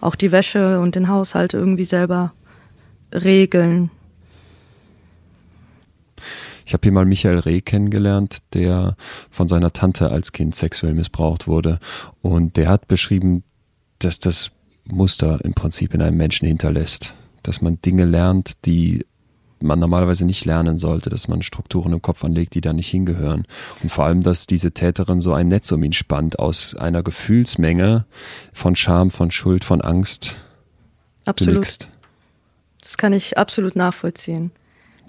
[0.00, 2.32] auch die Wäsche und den Haushalt irgendwie selber
[3.12, 3.90] regeln.
[6.66, 8.96] Ich habe hier mal Michael Reh kennengelernt, der
[9.30, 11.78] von seiner Tante als Kind sexuell missbraucht wurde.
[12.20, 13.42] Und der hat beschrieben,
[13.98, 14.50] dass das
[14.84, 17.14] Muster im Prinzip in einem Menschen hinterlässt.
[17.42, 19.04] Dass man Dinge lernt, die
[19.62, 23.44] man normalerweise nicht lernen sollte, dass man Strukturen im Kopf anlegt, die da nicht hingehören.
[23.82, 28.04] Und vor allem, dass diese Täterin so ein Netz um ihn spannt aus einer Gefühlsmenge
[28.52, 30.36] von Scham, von Schuld, von Angst.
[31.24, 31.88] Absolut.
[32.80, 34.50] Das kann ich absolut nachvollziehen.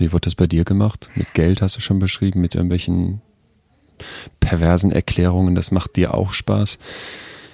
[0.04, 1.10] Wie wird das bei dir gemacht?
[1.16, 3.22] Mit Geld hast du schon beschrieben, mit irgendwelchen
[4.42, 6.78] perversen Erklärungen, das macht dir auch Spaß.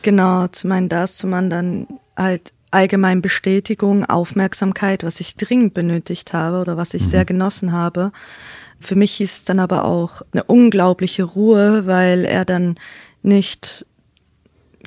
[0.02, 1.86] Genau, zum einen das, zum anderen
[2.18, 7.10] halt allgemein Bestätigung, Aufmerksamkeit, was ich dringend benötigt habe oder was ich mhm.
[7.10, 8.12] sehr genossen habe.
[8.80, 12.80] Für mich hieß es dann aber auch eine unglaubliche Ruhe, weil er dann
[13.22, 13.86] nicht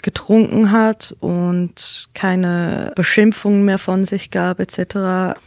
[0.03, 5.39] getrunken hat und keine Beschimpfungen mehr von sich gab etc.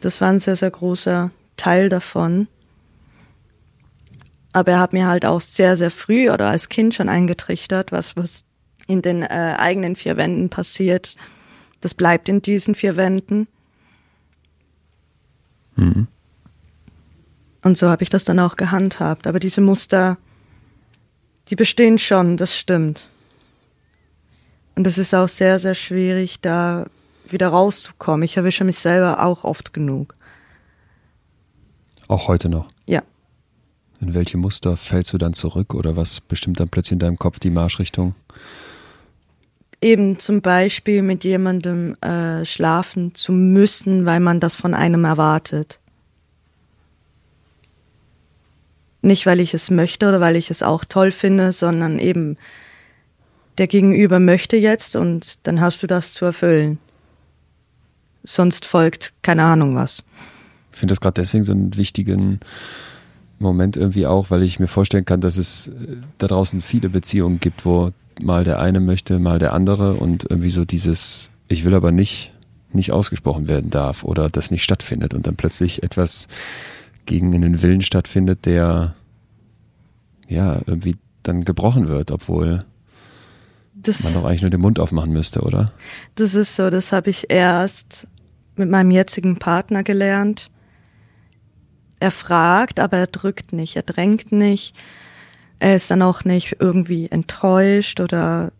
[0.00, 2.48] Das war ein sehr, sehr großer Teil davon.
[4.52, 8.16] Aber er hat mir halt auch sehr, sehr früh oder als Kind schon eingetrichtert, was,
[8.16, 8.44] was
[8.86, 11.16] in den äh, eigenen vier Wänden passiert,
[11.80, 13.48] das bleibt in diesen vier Wänden.
[15.76, 16.06] Mhm.
[17.62, 19.26] Und so habe ich das dann auch gehandhabt.
[19.26, 20.18] Aber diese Muster,
[21.48, 23.08] die bestehen schon, das stimmt.
[24.74, 26.86] Und es ist auch sehr, sehr schwierig, da
[27.28, 28.24] wieder rauszukommen.
[28.24, 30.16] Ich erwische mich selber auch oft genug.
[32.12, 32.68] Auch heute noch?
[32.84, 33.02] Ja.
[34.02, 37.38] In welche Muster fällst du dann zurück oder was bestimmt dann plötzlich in deinem Kopf
[37.38, 38.14] die Marschrichtung?
[39.80, 45.80] Eben zum Beispiel mit jemandem äh, schlafen zu müssen, weil man das von einem erwartet.
[49.00, 52.36] Nicht, weil ich es möchte oder weil ich es auch toll finde, sondern eben
[53.56, 56.78] der Gegenüber möchte jetzt und dann hast du das zu erfüllen.
[58.22, 60.04] Sonst folgt keine Ahnung was.
[60.72, 62.40] Ich finde das gerade deswegen so einen wichtigen
[63.38, 65.72] Moment irgendwie auch, weil ich mir vorstellen kann, dass es äh,
[66.18, 70.50] da draußen viele Beziehungen gibt, wo mal der eine möchte, mal der andere und irgendwie
[70.50, 72.32] so dieses, ich will aber nicht,
[72.72, 76.28] nicht ausgesprochen werden darf oder das nicht stattfindet und dann plötzlich etwas
[77.06, 78.94] gegen einen Willen stattfindet, der
[80.28, 82.64] ja irgendwie dann gebrochen wird, obwohl
[83.74, 85.72] das, man doch eigentlich nur den Mund aufmachen müsste, oder?
[86.14, 88.06] Das ist so, das habe ich erst
[88.56, 90.50] mit meinem jetzigen Partner gelernt.
[92.02, 94.74] Er fragt, aber er drückt nicht, er drängt nicht.
[95.60, 98.50] Er ist dann auch nicht irgendwie enttäuscht oder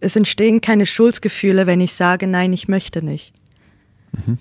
[0.00, 3.32] es entstehen keine Schuldgefühle, wenn ich sage, nein, ich möchte nicht.
[4.26, 4.38] Mhm.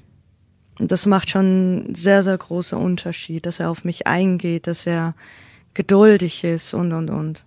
[0.80, 1.46] Und das macht schon
[1.86, 5.16] einen sehr, sehr großen Unterschied, dass er auf mich eingeht, dass er
[5.74, 7.46] geduldig ist und, und, und.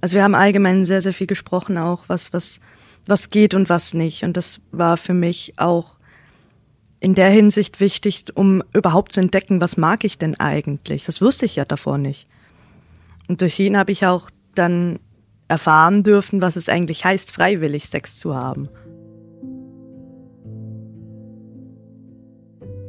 [0.00, 2.60] Also wir haben allgemein sehr, sehr viel gesprochen auch, was, was,
[3.04, 4.22] was geht und was nicht.
[4.22, 5.95] Und das war für mich auch
[7.00, 11.04] in der Hinsicht wichtig, um überhaupt zu entdecken, was mag ich denn eigentlich?
[11.04, 12.26] Das wusste ich ja davor nicht.
[13.28, 14.98] Und durch ihn habe ich auch dann
[15.48, 18.68] erfahren dürfen, was es eigentlich heißt, freiwillig Sex zu haben.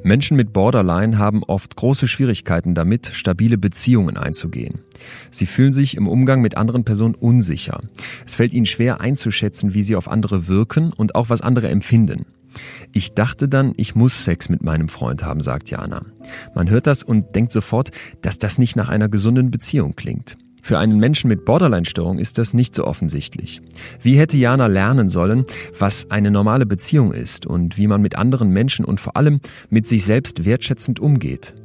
[0.04, 4.80] Menschen mit Borderline haben oft große Schwierigkeiten damit, stabile Beziehungen einzugehen.
[5.32, 7.82] Sie fühlen sich im Umgang mit anderen Personen unsicher.
[8.26, 12.26] Es fällt ihnen schwer einzuschätzen, wie sie auf andere wirken und auch was andere empfinden.
[12.92, 16.04] Ich dachte dann, ich muss Sex mit meinem Freund haben, sagt Jana.
[16.56, 20.38] Man hört das und denkt sofort, dass das nicht nach einer gesunden Beziehung klingt.
[20.68, 23.62] Für einen Menschen mit Borderline-Störung ist das nicht so offensichtlich.
[24.02, 25.46] Wie hätte Jana lernen sollen,
[25.80, 29.88] was eine normale Beziehung ist und wie man mit anderen Menschen und vor allem mit
[29.88, 31.56] sich selbst wertschätzend umgeht?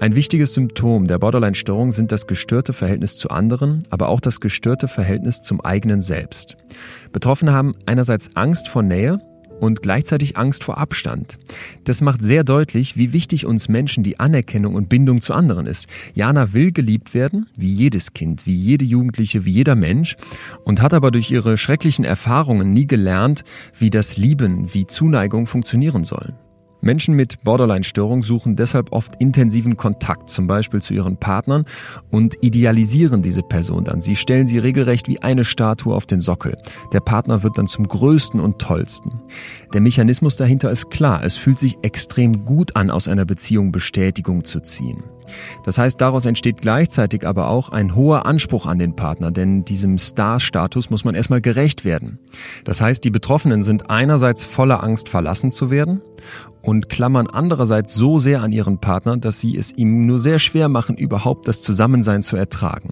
[0.00, 4.88] Ein wichtiges Symptom der Borderline-Störung sind das gestörte Verhältnis zu anderen, aber auch das gestörte
[4.88, 6.56] Verhältnis zum eigenen Selbst.
[7.12, 9.18] Betroffene haben einerseits Angst vor Nähe
[9.60, 11.38] und gleichzeitig Angst vor Abstand.
[11.84, 15.88] Das macht sehr deutlich, wie wichtig uns Menschen die Anerkennung und Bindung zu anderen ist.
[16.14, 20.16] Jana will geliebt werden, wie jedes Kind, wie jede Jugendliche, wie jeder Mensch
[20.64, 23.44] und hat aber durch ihre schrecklichen Erfahrungen nie gelernt,
[23.78, 26.45] wie das Lieben, wie Zuneigung funktionieren sollen.
[26.80, 31.64] Menschen mit Borderline-Störung suchen deshalb oft intensiven Kontakt, zum Beispiel zu ihren Partnern,
[32.10, 34.00] und idealisieren diese Person dann.
[34.00, 36.56] Sie stellen sie regelrecht wie eine Statue auf den Sockel.
[36.92, 39.10] Der Partner wird dann zum größten und tollsten.
[39.72, 41.24] Der Mechanismus dahinter ist klar.
[41.24, 45.02] Es fühlt sich extrem gut an, aus einer Beziehung Bestätigung zu ziehen.
[45.64, 49.98] Das heißt, daraus entsteht gleichzeitig aber auch ein hoher Anspruch an den Partner, denn diesem
[49.98, 52.18] Star-Status muss man erstmal gerecht werden.
[52.64, 56.00] Das heißt, die Betroffenen sind einerseits voller Angst, verlassen zu werden
[56.62, 60.68] und klammern andererseits so sehr an ihren Partner, dass sie es ihm nur sehr schwer
[60.68, 62.90] machen, überhaupt das Zusammensein zu ertragen.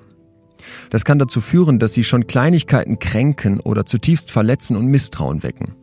[0.90, 5.74] Das kann dazu führen, dass sie schon Kleinigkeiten kränken oder zutiefst verletzen und Misstrauen wecken.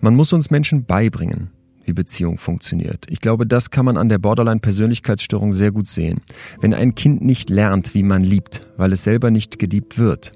[0.00, 1.50] Man muss uns Menschen beibringen,
[1.86, 3.06] wie Beziehung funktioniert.
[3.08, 6.20] Ich glaube, das kann man an der Borderline-Persönlichkeitsstörung sehr gut sehen.
[6.60, 10.32] Wenn ein Kind nicht lernt, wie man liebt, weil es selber nicht geliebt wird,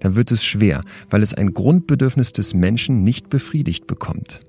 [0.00, 4.40] dann wird es schwer, weil es ein Grundbedürfnis des Menschen nicht befriedigt bekommt.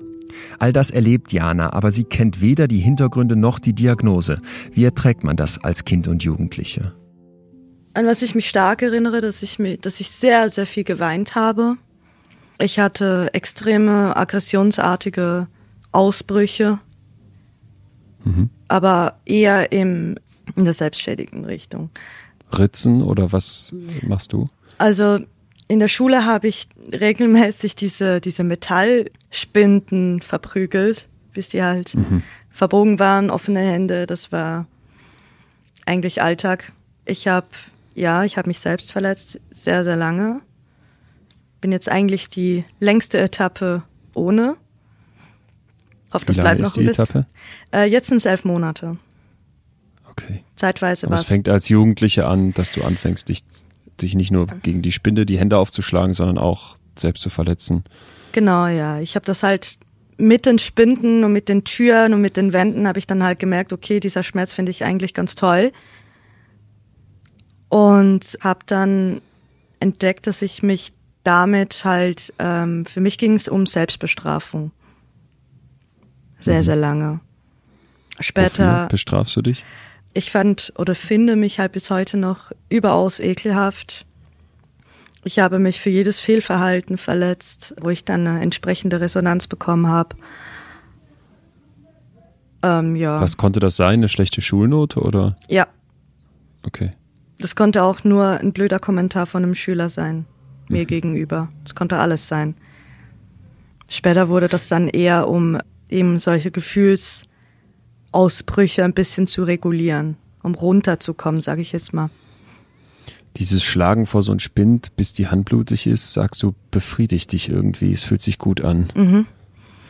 [0.60, 4.38] All das erlebt Jana, aber sie kennt weder die Hintergründe noch die Diagnose.
[4.72, 6.94] Wie erträgt man das als Kind und Jugendliche?
[7.94, 11.36] An was ich mich stark erinnere, dass ich, mich, dass ich sehr, sehr viel geweint
[11.36, 11.78] habe.
[12.60, 15.48] Ich hatte extreme aggressionsartige
[15.94, 16.80] Ausbrüche,
[18.24, 18.50] mhm.
[18.68, 20.18] aber eher im,
[20.56, 21.90] in der selbstständigen Richtung.
[22.52, 24.48] Ritzen oder was machst du?
[24.78, 25.20] Also
[25.68, 32.24] in der Schule habe ich regelmäßig diese, diese Metallspinden verprügelt, bis die halt mhm.
[32.50, 34.06] verbogen waren, offene Hände.
[34.06, 34.68] Das war
[35.86, 36.74] eigentlich Alltag.
[37.06, 37.48] Ich habe,
[37.96, 40.42] ja, ich habe mich selbst verletzt, sehr, sehr lange.
[41.62, 43.84] Bin jetzt eigentlich die längste Etappe
[44.14, 44.58] ohne.
[46.14, 47.26] Hoffe, das bleibt noch ein bisschen.
[47.74, 48.98] Äh, jetzt sind es elf Monate.
[50.10, 50.44] Okay.
[50.56, 53.44] Zeitweise war es fängt als Jugendliche an, dass du anfängst, dich,
[54.00, 57.84] dich nicht nur gegen die Spinde die Hände aufzuschlagen, sondern auch selbst zu verletzen.
[58.32, 59.00] Genau, ja.
[59.00, 59.80] Ich habe das halt
[60.18, 63.40] mit den Spinden und mit den Türen und mit den Wänden habe ich dann halt
[63.40, 65.72] gemerkt, okay, dieser Schmerz finde ich eigentlich ganz toll.
[67.70, 69.22] Und habe dann
[69.80, 70.94] entdeckt, dass ich mich
[71.24, 74.72] damit halt, ähm, für mich ging es um Selbstbestrafung.
[76.44, 76.64] Sehr, mhm.
[76.64, 77.20] sehr lange.
[78.20, 78.66] Später.
[78.66, 79.64] Wofür bestrafst du dich?
[80.14, 84.06] Ich fand oder finde mich halt bis heute noch überaus ekelhaft.
[85.24, 90.16] Ich habe mich für jedes Fehlverhalten verletzt, wo ich dann eine entsprechende Resonanz bekommen habe.
[92.62, 93.20] Ähm, ja.
[93.22, 94.00] Was konnte das sein?
[94.00, 95.38] Eine schlechte Schulnote oder?
[95.48, 95.68] Ja.
[96.64, 96.92] Okay.
[97.40, 100.26] Das konnte auch nur ein blöder Kommentar von einem Schüler sein,
[100.68, 100.88] mir mhm.
[100.88, 101.50] gegenüber.
[101.64, 102.56] Das konnte alles sein.
[103.90, 105.58] Später wurde das dann eher, um
[105.94, 112.10] eben solche Gefühlsausbrüche ein bisschen zu regulieren, um runterzukommen, sage ich jetzt mal.
[113.38, 117.50] Dieses Schlagen vor so ein Spind, bis die Hand blutig ist, sagst du, befriedigt dich
[117.50, 118.88] irgendwie, es fühlt sich gut an.
[118.94, 119.26] Mhm.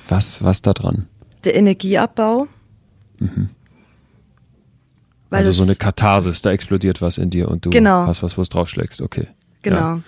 [0.08, 1.08] Was, was da dran?
[1.44, 2.48] Der Energieabbau.
[3.20, 3.50] Mhm.
[5.30, 8.08] also so eine Katharsis, da explodiert was in dir und du genau.
[8.08, 9.28] hast was, wo es draufschlägst, okay.
[9.62, 9.78] Genau.
[9.78, 10.02] Ja.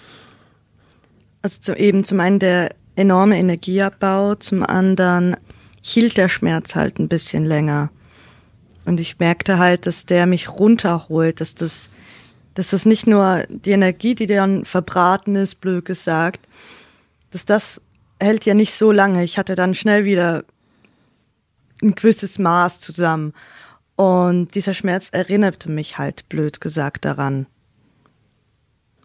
[1.42, 5.36] Also zu, eben zum einen der enorme Energieabbau, zum anderen
[5.88, 7.92] hielt der Schmerz halt ein bisschen länger.
[8.86, 11.90] Und ich merkte halt, dass der mich runterholt, dass das
[12.56, 16.48] dass das nicht nur die Energie, die dann verbraten ist, blöd gesagt,
[17.32, 17.82] dass das
[18.18, 19.26] hält ja nicht so lange.
[19.26, 20.46] Ich hatte dann schnell wieder
[21.84, 23.34] ein gewisses Maß zusammen.
[23.98, 27.46] Und dieser Schmerz erinnerte mich halt, blöd gesagt, daran.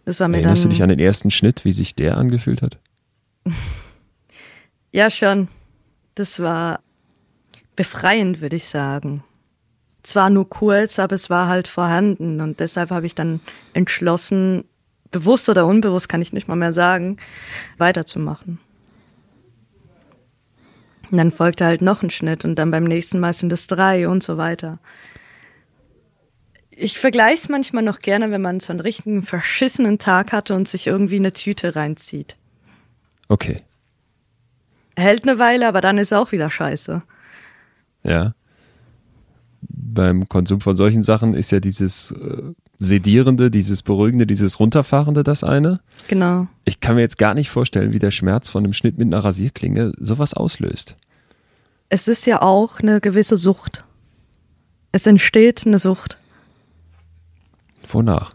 [0.04, 2.62] Das war mir Erinnerst dann, du dich an den ersten Schnitt, wie sich der angefühlt
[2.62, 2.78] hat?
[4.92, 5.48] ja, schon.
[6.14, 6.80] Das war
[7.76, 9.24] befreiend, würde ich sagen
[10.02, 13.40] zwar nur kurz, aber es war halt vorhanden und deshalb habe ich dann
[13.72, 14.64] entschlossen,
[15.10, 17.16] bewusst oder unbewusst kann ich nicht mal mehr sagen,
[17.78, 18.58] weiterzumachen.
[21.10, 24.08] Und dann folgte halt noch ein Schnitt und dann beim nächsten Mal sind es drei
[24.08, 24.78] und so weiter.
[26.70, 30.68] Ich vergleiche es manchmal noch gerne, wenn man so einen richtigen verschissenen Tag hatte und
[30.68, 32.36] sich irgendwie eine Tüte reinzieht.
[33.28, 33.56] Okay.
[34.96, 37.02] Hält eine Weile, aber dann ist auch wieder scheiße.
[38.02, 38.34] Ja
[39.62, 42.42] beim Konsum von solchen Sachen ist ja dieses äh,
[42.78, 45.80] Sedierende, dieses Beruhigende, dieses Runterfahrende das eine.
[46.08, 46.48] Genau.
[46.64, 49.22] Ich kann mir jetzt gar nicht vorstellen, wie der Schmerz von einem Schnitt mit einer
[49.22, 50.96] Rasierklinge sowas auslöst.
[51.88, 53.84] Es ist ja auch eine gewisse Sucht.
[54.92, 56.18] Es entsteht eine Sucht.
[57.86, 58.34] Wonach?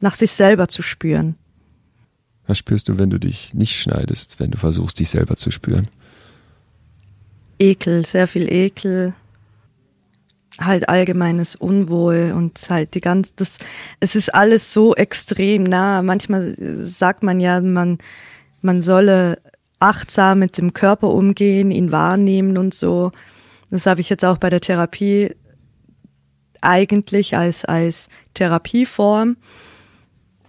[0.00, 1.36] Nach sich selber zu spüren.
[2.48, 5.86] Was spürst du, wenn du dich nicht schneidest, wenn du versuchst, dich selber zu spüren?
[7.58, 9.12] Ekel, sehr viel Ekel,
[10.58, 13.58] halt allgemeines Unwohl und halt die ganze, das,
[14.00, 16.00] es ist alles so extrem nah.
[16.00, 17.98] Manchmal sagt man ja, man,
[18.62, 19.38] man solle
[19.78, 23.12] achtsam mit dem Körper umgehen, ihn wahrnehmen und so.
[23.70, 25.34] Das habe ich jetzt auch bei der Therapie
[26.62, 29.36] eigentlich als, als Therapieform.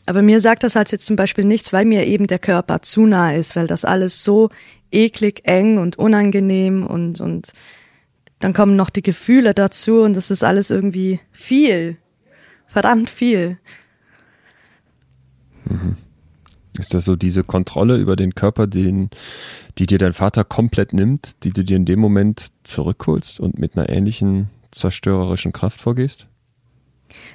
[0.09, 3.05] Aber mir sagt das halt jetzt zum Beispiel nichts, weil mir eben der Körper zu
[3.05, 4.49] nah ist, weil das alles so
[4.89, 7.53] eklig, eng und unangenehm und, und
[8.39, 11.99] dann kommen noch die Gefühle dazu und das ist alles irgendwie viel.
[12.65, 13.59] Verdammt viel.
[15.65, 15.95] Mhm.
[16.79, 19.11] Ist das so diese Kontrolle über den Körper, den,
[19.77, 23.77] die dir dein Vater komplett nimmt, die du dir in dem Moment zurückholst und mit
[23.77, 26.25] einer ähnlichen zerstörerischen Kraft vorgehst?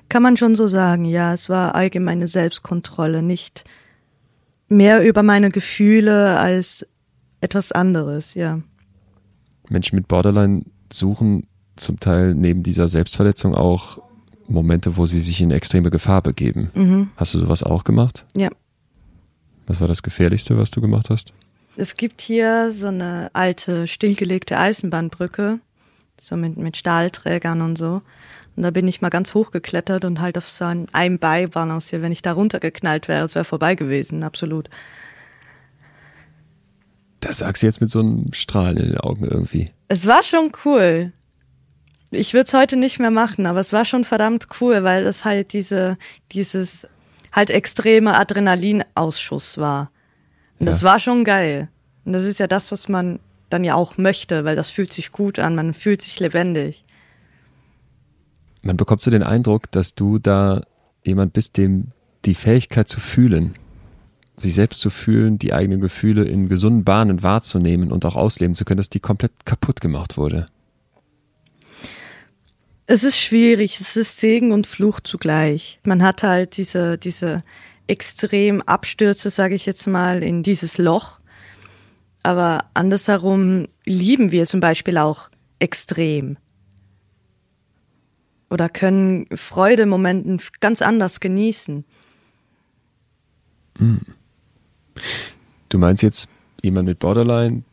[0.08, 1.34] Kann man schon so sagen, ja.
[1.34, 3.64] Es war allgemeine Selbstkontrolle, nicht
[4.68, 6.86] mehr über meine Gefühle als
[7.40, 8.60] etwas anderes, ja.
[9.68, 11.46] Menschen mit Borderline suchen
[11.76, 13.98] zum Teil neben dieser Selbstverletzung auch
[14.46, 16.70] Momente, wo sie sich in extreme Gefahr begeben.
[16.74, 17.10] Mhm.
[17.16, 18.26] Hast du sowas auch gemacht?
[18.36, 18.50] Ja.
[19.66, 21.32] Was war das Gefährlichste, was du gemacht hast?
[21.76, 25.58] Es gibt hier so eine alte, stillgelegte Eisenbahnbrücke,
[26.20, 28.02] so mit, mit Stahlträgern und so.
[28.56, 31.50] Und da bin ich mal ganz hoch geklettert und halt auf so ein, einem Bein
[31.50, 32.02] balanciert.
[32.02, 34.70] Wenn ich da runtergeknallt wäre, es wäre vorbei gewesen, absolut.
[37.20, 39.70] Das sagst du jetzt mit so einem Strahlen in den Augen irgendwie.
[39.88, 41.12] Es war schon cool.
[42.10, 45.24] Ich würde es heute nicht mehr machen, aber es war schon verdammt cool, weil es
[45.24, 45.96] halt diese,
[46.30, 46.86] dieses
[47.32, 49.90] halt extreme Adrenalinausschuss war.
[50.60, 50.72] Und ja.
[50.72, 51.68] das war schon geil.
[52.04, 53.18] Und das ist ja das, was man
[53.50, 56.84] dann ja auch möchte, weil das fühlt sich gut an, man fühlt sich lebendig.
[58.64, 60.62] Man bekommt so den Eindruck, dass du da
[61.04, 61.92] jemand bist, dem
[62.24, 63.54] die Fähigkeit zu fühlen
[64.36, 68.64] sich selbst zu fühlen, die eigenen Gefühle in gesunden Bahnen wahrzunehmen und auch ausleben zu
[68.64, 70.46] können, dass die komplett kaputt gemacht wurde.
[72.86, 75.80] Es ist schwierig, es ist Segen und Fluch zugleich.
[75.84, 77.42] Man hat halt diese, diese
[77.86, 81.20] extrem Abstürze, sage ich jetzt mal, in dieses Loch.
[82.22, 86.36] Aber andersherum lieben wir zum Beispiel auch extrem.
[88.54, 91.84] Oder können Freudemomenten ganz anders genießen.
[93.78, 94.00] Hm.
[95.68, 96.28] Du meinst jetzt
[96.62, 97.64] jemand mit Borderline,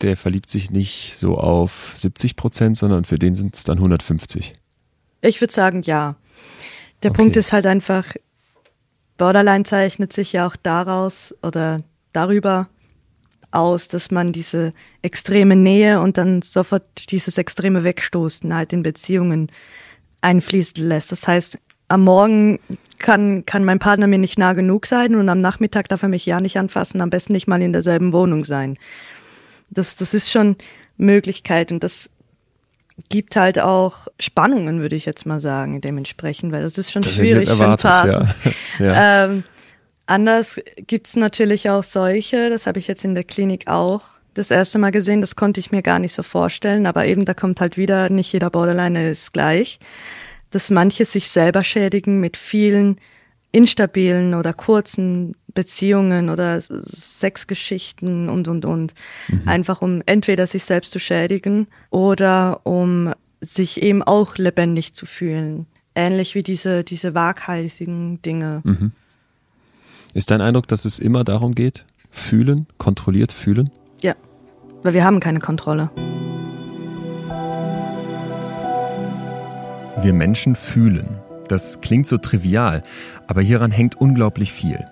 [0.00, 4.54] der verliebt sich nicht so auf 70 Prozent, sondern für den sind es dann 150.
[5.20, 6.16] Ich würde sagen, ja.
[7.04, 7.18] Der okay.
[7.18, 8.16] Punkt ist halt einfach,
[9.16, 12.68] Borderline zeichnet sich ja auch daraus oder darüber
[13.52, 14.72] aus, dass man diese
[15.02, 19.52] extreme Nähe und dann sofort dieses extreme Wegstoßen halt in Beziehungen
[20.24, 21.12] einfließen lässt.
[21.12, 21.58] Das heißt,
[21.88, 22.58] am Morgen
[22.98, 26.26] kann, kann mein Partner mir nicht nah genug sein und am Nachmittag darf er mich
[26.26, 28.78] ja nicht anfassen, am besten nicht mal in derselben Wohnung sein.
[29.70, 30.56] Das, das ist schon
[30.96, 32.10] Möglichkeit und das
[33.08, 37.14] gibt halt auch Spannungen, würde ich jetzt mal sagen, dementsprechend, weil das ist schon das
[37.14, 38.34] schwierig für einen Partner.
[38.78, 38.84] Ja.
[38.86, 39.24] ja.
[39.24, 39.44] Ähm,
[40.06, 44.02] anders gibt's natürlich auch solche, das habe ich jetzt in der Klinik auch
[44.34, 47.34] das erste Mal gesehen, das konnte ich mir gar nicht so vorstellen, aber eben da
[47.34, 49.78] kommt halt wieder, nicht jeder Borderline ist gleich,
[50.50, 52.96] dass manche sich selber schädigen mit vielen
[53.52, 58.94] instabilen oder kurzen Beziehungen oder Sexgeschichten und, und, und.
[59.28, 59.42] Mhm.
[59.46, 65.66] Einfach um entweder sich selbst zu schädigen oder um sich eben auch lebendig zu fühlen.
[65.94, 68.62] Ähnlich wie diese, diese waghalsigen Dinge.
[68.64, 68.90] Mhm.
[70.14, 71.84] Ist dein Eindruck, dass es immer darum geht?
[72.10, 73.70] Fühlen, kontrolliert fühlen?
[74.02, 74.14] Ja,
[74.82, 75.90] weil wir haben keine Kontrolle.
[80.02, 81.08] Wir Menschen fühlen.
[81.48, 82.82] Das klingt so trivial,
[83.26, 84.84] aber hieran hängt unglaublich viel.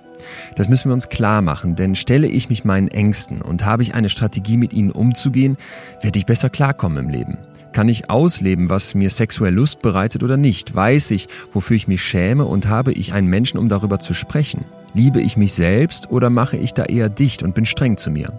[0.57, 3.94] Das müssen wir uns klar machen, denn stelle ich mich meinen Ängsten und habe ich
[3.94, 5.57] eine Strategie, mit ihnen umzugehen,
[6.00, 7.38] werde ich besser klarkommen im Leben.
[7.72, 10.74] Kann ich ausleben, was mir sexuell Lust bereitet oder nicht?
[10.74, 14.64] Weiß ich, wofür ich mich schäme und habe ich einen Menschen, um darüber zu sprechen?
[14.94, 18.38] Liebe ich mich selbst oder mache ich da eher dicht und bin streng zu mir?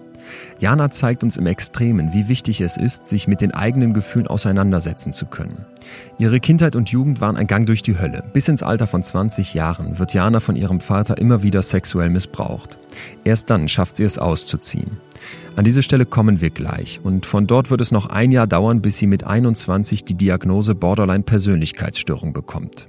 [0.59, 5.13] Jana zeigt uns im Extremen, wie wichtig es ist, sich mit den eigenen Gefühlen auseinandersetzen
[5.13, 5.65] zu können.
[6.17, 8.23] Ihre Kindheit und Jugend waren ein Gang durch die Hölle.
[8.33, 12.77] Bis ins Alter von 20 Jahren wird Jana von ihrem Vater immer wieder sexuell missbraucht.
[13.23, 14.97] Erst dann schafft sie es auszuziehen.
[15.55, 18.81] An diese Stelle kommen wir gleich und von dort wird es noch ein Jahr dauern,
[18.81, 22.87] bis sie mit 21 die Diagnose Borderline-Persönlichkeitsstörung bekommt.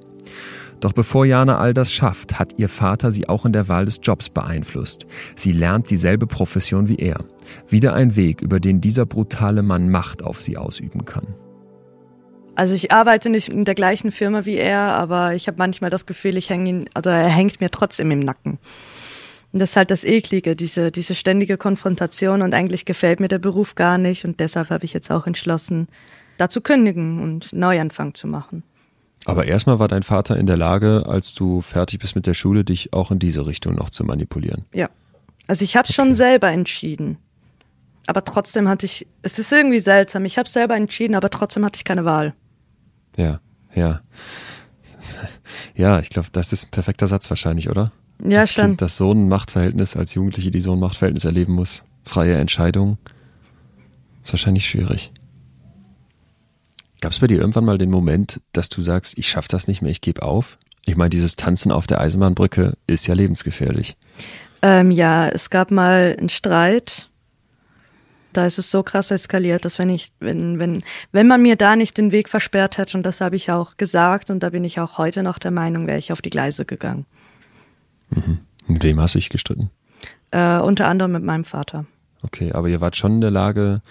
[0.81, 4.01] Doch bevor Jana all das schafft, hat ihr Vater sie auch in der Wahl des
[4.03, 5.07] Jobs beeinflusst.
[5.35, 7.19] Sie lernt dieselbe Profession wie er.
[7.69, 11.27] Wieder ein Weg, über den dieser brutale Mann Macht auf sie ausüben kann.
[12.57, 16.07] Also ich arbeite nicht in der gleichen Firma wie er, aber ich habe manchmal das
[16.07, 18.59] Gefühl, ich hänge ihn, also er hängt mir trotzdem im Nacken.
[19.53, 23.39] Und das ist halt das Eklige, diese, diese ständige Konfrontation und eigentlich gefällt mir der
[23.39, 25.89] Beruf gar nicht und deshalb habe ich jetzt auch entschlossen,
[26.39, 28.65] da zu kündigen und Neuanfang zu machen.
[29.25, 32.65] Aber erstmal war dein Vater in der Lage, als du fertig bist mit der Schule,
[32.65, 34.65] dich auch in diese Richtung noch zu manipulieren.
[34.73, 34.91] Ja.
[35.47, 35.95] Also ich habe okay.
[35.95, 37.19] schon selber entschieden.
[38.07, 41.79] Aber trotzdem hatte ich, es ist irgendwie seltsam, ich habe selber entschieden, aber trotzdem hatte
[41.79, 42.35] ich keine Wahl.
[43.17, 43.41] Ja,
[43.75, 44.01] ja.
[45.77, 47.93] Ja, ich glaube, das ist ein perfekter Satz wahrscheinlich, oder?
[48.25, 48.65] Ja, als schon.
[48.65, 52.97] Kind, das so ein Machtverhältnis als Jugendliche, die so ein Machtverhältnis erleben muss, freie Entscheidung,
[54.23, 55.13] ist wahrscheinlich schwierig.
[57.05, 59.83] Gab es bei dir irgendwann mal den Moment, dass du sagst, ich schaffe das nicht
[59.83, 60.57] mehr, ich gebe auf?
[60.87, 63.99] Ich meine, dieses Tanzen auf der Eisenbahnbrücke ist ja lebensgefährlich.
[64.63, 67.11] Ähm, ja, es gab mal einen Streit.
[68.33, 70.83] Da ist es so krass eskaliert, dass wenn ich, wenn, wenn,
[71.13, 74.31] wenn man mir da nicht den Weg versperrt hätte, und das habe ich auch gesagt,
[74.31, 77.05] und da bin ich auch heute noch der Meinung, wäre ich auf die Gleise gegangen.
[78.09, 78.39] Mhm.
[78.67, 79.69] Mit wem hast du dich gestritten?
[80.31, 81.85] Äh, unter anderem mit meinem Vater.
[82.23, 83.83] Okay, aber ihr wart schon in der Lage,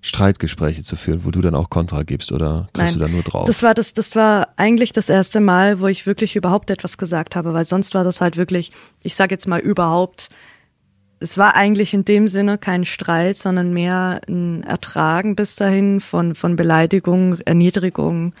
[0.00, 3.22] Streitgespräche zu führen, wo du dann auch Kontra gibst oder kriegst Nein, du da nur
[3.22, 3.46] drauf?
[3.46, 7.34] Das war das, das war eigentlich das erste Mal, wo ich wirklich überhaupt etwas gesagt
[7.34, 8.70] habe, weil sonst war das halt wirklich,
[9.02, 10.28] ich sage jetzt mal überhaupt,
[11.20, 16.36] es war eigentlich in dem Sinne kein Streit, sondern mehr ein Ertragen bis dahin von,
[16.36, 18.34] von Beleidigung, Erniedrigung.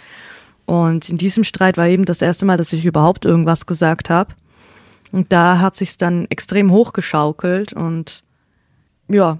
[0.64, 4.34] Und in diesem Streit war eben das erste Mal, dass ich überhaupt irgendwas gesagt habe.
[5.10, 8.22] Und da hat sich's dann extrem hochgeschaukelt und
[9.08, 9.38] ja,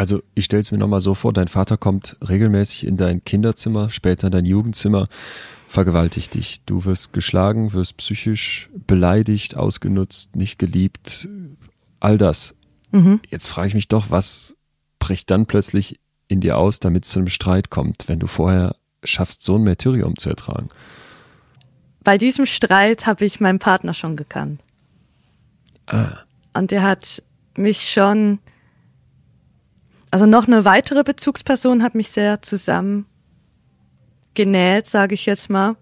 [0.00, 3.90] also ich stelle es mir nochmal so vor, dein Vater kommt regelmäßig in dein Kinderzimmer,
[3.90, 5.04] später in dein Jugendzimmer,
[5.68, 6.62] vergewaltigt dich.
[6.64, 11.28] Du wirst geschlagen, wirst psychisch beleidigt, ausgenutzt, nicht geliebt,
[12.00, 12.54] all das.
[12.92, 13.20] Mhm.
[13.28, 14.54] Jetzt frage ich mich doch, was
[15.00, 18.76] bricht dann plötzlich in dir aus, damit es zu einem Streit kommt, wenn du vorher
[19.04, 20.70] schaffst, so ein Märtyrium zu ertragen?
[22.02, 24.62] Bei diesem Streit habe ich meinen Partner schon gekannt.
[25.84, 26.20] Ah.
[26.54, 27.22] Und der hat
[27.54, 28.38] mich schon
[30.10, 33.06] also noch eine weitere Bezugsperson hat mich sehr zusammen
[34.34, 35.76] genäht, sage ich jetzt mal.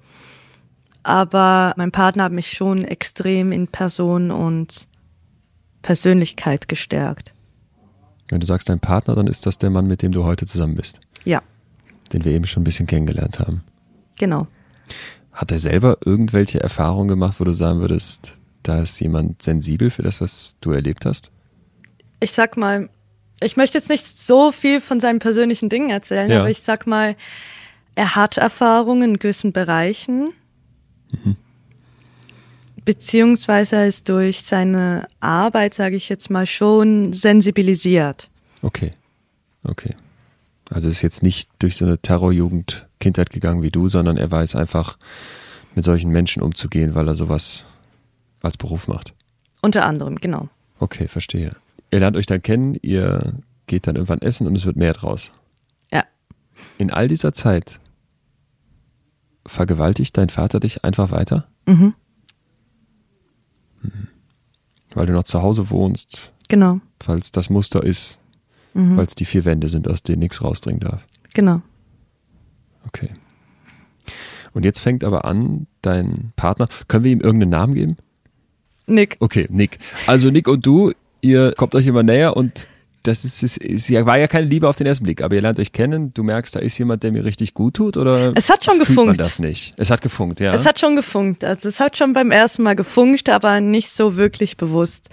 [1.02, 4.86] Aber mein Partner hat mich schon extrem in Person und
[5.82, 7.32] Persönlichkeit gestärkt.
[8.28, 10.74] Wenn du sagst dein Partner, dann ist das der Mann, mit dem du heute zusammen
[10.74, 11.00] bist.
[11.24, 11.42] Ja.
[12.12, 13.62] Den wir eben schon ein bisschen kennengelernt haben.
[14.18, 14.46] Genau.
[15.32, 20.02] Hat er selber irgendwelche Erfahrungen gemacht, wo du sagen würdest, da ist jemand sensibel für
[20.02, 21.30] das, was du erlebt hast?
[22.20, 22.90] Ich sag mal,
[23.40, 26.40] ich möchte jetzt nicht so viel von seinen persönlichen Dingen erzählen, ja.
[26.40, 27.16] aber ich sag mal,
[27.94, 30.32] er hat Erfahrungen in gewissen Bereichen.
[31.10, 31.36] Mhm.
[32.84, 38.30] Beziehungsweise er ist durch seine Arbeit, sage ich jetzt mal, schon sensibilisiert.
[38.62, 38.92] Okay.
[39.64, 39.94] Okay.
[40.70, 44.54] Also ist jetzt nicht durch so eine Terrorjugend Kindheit gegangen wie du, sondern er weiß
[44.54, 44.96] einfach,
[45.74, 47.64] mit solchen Menschen umzugehen, weil er sowas
[48.42, 49.12] als Beruf macht.
[49.60, 50.48] Unter anderem, genau.
[50.78, 51.52] Okay, verstehe.
[51.90, 53.34] Ihr lernt euch dann kennen, ihr
[53.66, 55.32] geht dann irgendwann essen und es wird mehr draus.
[55.92, 56.04] Ja.
[56.76, 57.80] In all dieser Zeit
[59.46, 61.48] vergewaltigt dein Vater dich einfach weiter?
[61.66, 61.94] Mhm.
[63.82, 64.08] mhm.
[64.94, 66.32] Weil du noch zu Hause wohnst.
[66.48, 66.80] Genau.
[67.02, 68.20] Falls das Muster ist,
[68.74, 68.96] mhm.
[68.96, 71.06] weil es die vier Wände sind, aus denen nichts rausdringen darf.
[71.34, 71.62] Genau.
[72.86, 73.10] Okay.
[74.54, 77.96] Und jetzt fängt aber an, dein Partner, können wir ihm irgendeinen Namen geben?
[78.86, 79.16] Nick.
[79.20, 79.78] Okay, Nick.
[80.06, 82.68] Also Nick und du, ihr kommt euch immer näher und
[83.02, 85.58] das ist, ist, ist, war ja keine Liebe auf den ersten Blick, aber ihr lernt
[85.58, 88.64] euch kennen, du merkst, da ist jemand, der mir richtig gut tut oder Es hat
[88.64, 89.06] schon gefunkt.
[89.06, 89.72] Man das nicht.
[89.76, 90.52] Es hat gefunkt, ja.
[90.52, 91.44] Es hat schon gefunkt.
[91.44, 95.08] Also es hat schon beim ersten Mal gefunkt, aber nicht so wirklich bewusst.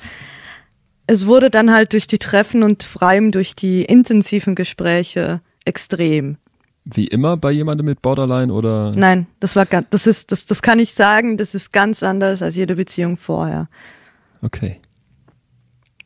[1.07, 6.37] Es wurde dann halt durch die Treffen und vor allem durch die intensiven Gespräche extrem.
[6.83, 8.91] Wie immer bei jemandem mit Borderline oder?
[8.95, 12.41] Nein, das war ganz, das ist, das, das kann ich sagen, das ist ganz anders
[12.41, 13.69] als jede Beziehung vorher.
[14.41, 14.79] Okay.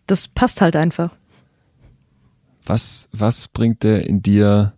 [0.10, 1.12] Das passt halt einfach.
[2.66, 4.74] Was, was bringt der in dir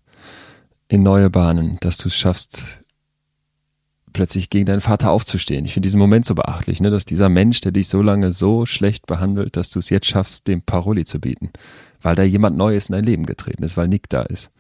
[0.88, 2.86] in neue Bahnen, dass du es schaffst,
[4.14, 5.66] plötzlich gegen deinen Vater aufzustehen?
[5.66, 8.66] Ich finde diesen Moment so beachtlich, ne, dass dieser Mensch, der dich so lange so
[8.66, 11.52] schlecht behandelt, dass du es jetzt schaffst, dem Paroli zu bieten.
[12.02, 14.52] Weil da jemand Neues in dein Leben getreten ist, weil Nick da ist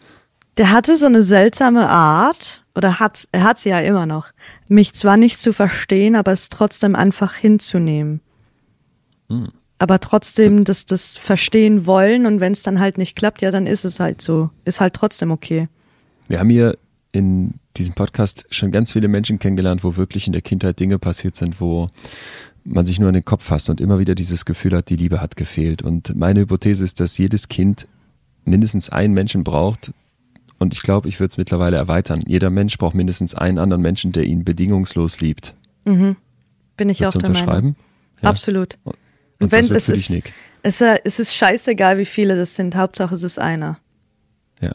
[0.57, 4.31] der hatte so eine seltsame Art, oder hat, er hat sie ja immer noch,
[4.69, 8.21] mich zwar nicht zu verstehen, aber es trotzdem einfach hinzunehmen.
[9.29, 9.51] Hm.
[9.81, 13.65] Aber trotzdem das, das verstehen wollen und wenn es dann halt nicht klappt, ja, dann
[13.65, 14.51] ist es halt so.
[14.63, 15.69] Ist halt trotzdem okay.
[16.27, 16.77] Wir haben hier
[17.11, 21.35] in diesem Podcast schon ganz viele Menschen kennengelernt, wo wirklich in der Kindheit Dinge passiert
[21.35, 21.89] sind, wo
[22.63, 25.19] man sich nur in den Kopf fasst und immer wieder dieses Gefühl hat, die Liebe
[25.19, 25.81] hat gefehlt.
[25.81, 27.87] Und meine Hypothese ist, dass jedes Kind
[28.45, 29.93] mindestens einen Menschen braucht,
[30.59, 32.21] und ich glaube, ich würde es mittlerweile erweitern.
[32.27, 35.55] Jeder Mensch braucht mindestens einen anderen Menschen, der ihn bedingungslos liebt.
[35.85, 36.17] Mhm.
[36.77, 37.75] Bin ich Würdest auch der unterschreiben?
[38.21, 38.29] Ja.
[38.29, 38.77] Absolut.
[39.41, 40.11] Und, wenn es ist,
[40.63, 42.75] es, es ist scheißegal, wie viele das sind.
[42.75, 43.79] Hauptsache es ist einer.
[44.59, 44.73] Ja.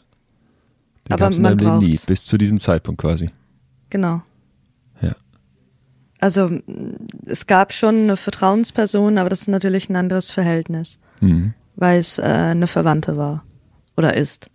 [1.07, 3.29] Den Aber man braucht nie, bis zu diesem Zeitpunkt quasi.
[3.89, 4.21] Genau.
[5.01, 5.15] Ja.
[6.19, 6.49] Also
[7.25, 11.53] es gab schon eine Vertrauensperson, aber das ist natürlich ein anderes Verhältnis, mhm.
[11.75, 13.43] weil es äh, eine Verwandte war
[13.95, 14.49] oder ist.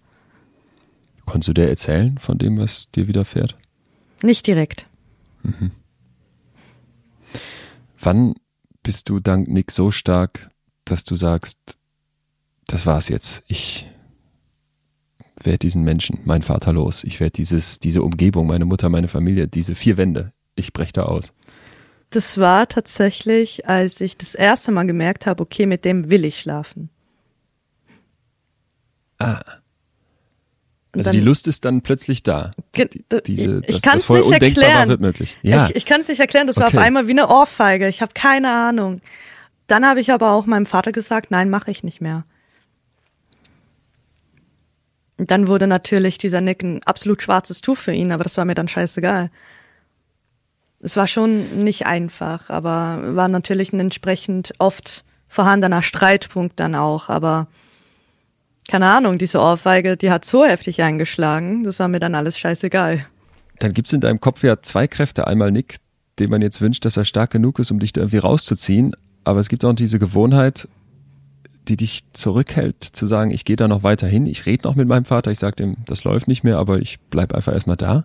[1.25, 3.57] Konntest du dir erzählen von dem, was dir widerfährt?
[4.23, 4.87] Nicht direkt.
[5.43, 5.71] Mhm.
[7.99, 8.35] Wann
[8.83, 10.49] bist du dank Nick so stark,
[10.85, 11.59] dass du sagst,
[12.66, 13.45] das war's jetzt.
[13.47, 13.89] Ich
[15.41, 17.05] werde diesen Menschen, meinen Vater los.
[17.05, 21.03] Ich werde dieses, diese Umgebung, meine Mutter, meine Familie, diese vier Wände, ich breche da
[21.05, 21.33] aus.
[22.11, 26.39] Das war tatsächlich, als ich das erste Mal gemerkt habe, okay, mit dem will ich
[26.39, 26.91] schlafen.
[29.18, 29.43] Ah.
[30.95, 32.51] Also dann, die Lust ist dann plötzlich da.
[32.76, 34.88] Die, diese, ich kann es nicht erklären.
[34.88, 35.36] wird möglich.
[35.43, 35.68] Ja.
[35.68, 36.47] Ich, ich kann es nicht erklären.
[36.47, 37.88] Das war auf einmal wie eine Ohrfeige.
[37.88, 39.01] Ich habe keine Ahnung.
[39.66, 42.24] Dann habe ich aber auch meinem Vater gesagt, nein, mache ich nicht mehr.
[45.16, 48.45] Und dann wurde natürlich dieser Nick ein absolut schwarzes Tuch für ihn, aber das war
[48.45, 49.30] mir dann scheißegal.
[50.80, 57.09] Es war schon nicht einfach, aber war natürlich ein entsprechend oft vorhandener Streitpunkt dann auch,
[57.09, 57.47] aber
[58.69, 63.05] keine Ahnung, diese Ohrfeige, die hat so heftig eingeschlagen, das war mir dann alles scheißegal.
[63.59, 65.27] Dann gibt es in deinem Kopf ja zwei Kräfte.
[65.27, 65.77] Einmal Nick,
[66.19, 68.95] dem man jetzt wünscht, dass er stark genug ist, um dich da irgendwie rauszuziehen.
[69.25, 70.69] Aber es gibt auch diese Gewohnheit,
[71.69, 74.89] die dich zurückhält, zu sagen, ich gehe da noch weiter hin, ich rede noch mit
[74.89, 78.05] meinem Vater, ich sage ihm, das läuft nicht mehr, aber ich bleibe einfach erstmal da.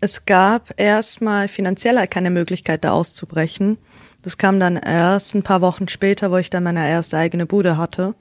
[0.00, 3.76] Es gab erstmal finanziell halt keine Möglichkeit, da auszubrechen.
[4.22, 7.76] Das kam dann erst ein paar Wochen später, wo ich dann meine erste eigene Bude
[7.76, 8.14] hatte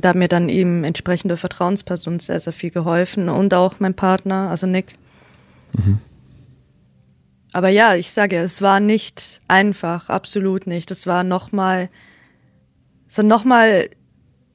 [0.00, 4.50] da hat mir dann eben entsprechende Vertrauensperson sehr, sehr viel geholfen und auch mein Partner,
[4.50, 4.96] also Nick.
[5.72, 5.98] Mhm.
[7.52, 10.90] Aber ja, ich sage, es war nicht einfach, absolut nicht.
[10.90, 11.88] Es war nochmal,
[13.06, 13.88] so nochmal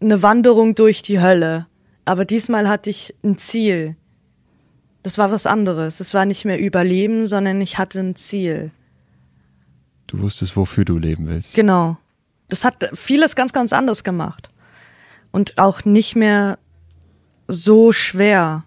[0.01, 1.67] eine Wanderung durch die Hölle.
[2.03, 3.95] Aber diesmal hatte ich ein Ziel.
[5.01, 6.01] Das war was anderes.
[6.01, 8.71] Es war nicht mehr Überleben, sondern ich hatte ein Ziel.
[10.07, 11.53] Du wusstest, wofür du leben willst.
[11.53, 11.97] Genau.
[12.49, 14.49] Das hat vieles ganz, ganz anders gemacht.
[15.31, 16.57] Und auch nicht mehr
[17.47, 18.63] so schwer.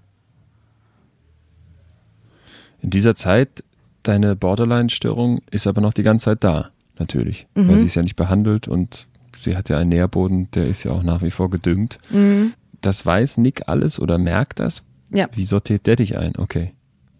[2.81, 3.63] In dieser Zeit,
[4.03, 7.47] deine Borderline-Störung ist aber noch die ganze Zeit da, natürlich.
[7.55, 7.69] Mhm.
[7.69, 10.93] Weil sie ist ja nicht behandelt und sie hat ja einen Nährboden, der ist ja
[10.93, 11.99] auch nach wie vor gedüngt.
[12.11, 12.55] Mhm.
[12.81, 14.83] Das weiß Nick alles oder merkt das?
[15.11, 15.29] Ja.
[15.33, 16.37] Wie sortiert der dich ein?
[16.37, 16.73] Okay.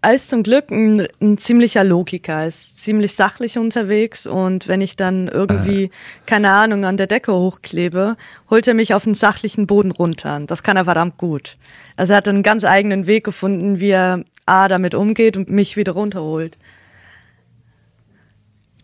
[0.03, 4.81] Er ist zum Glück ein, ein ziemlicher Logiker, er ist ziemlich sachlich unterwegs und wenn
[4.81, 5.91] ich dann irgendwie,
[6.25, 8.17] keine Ahnung, an der Decke hochklebe,
[8.49, 10.35] holt er mich auf den sachlichen Boden runter.
[10.35, 11.55] Und Das kann er verdammt gut.
[11.95, 15.77] Also er hat einen ganz eigenen Weg gefunden, wie er A damit umgeht und mich
[15.77, 16.57] wieder runterholt.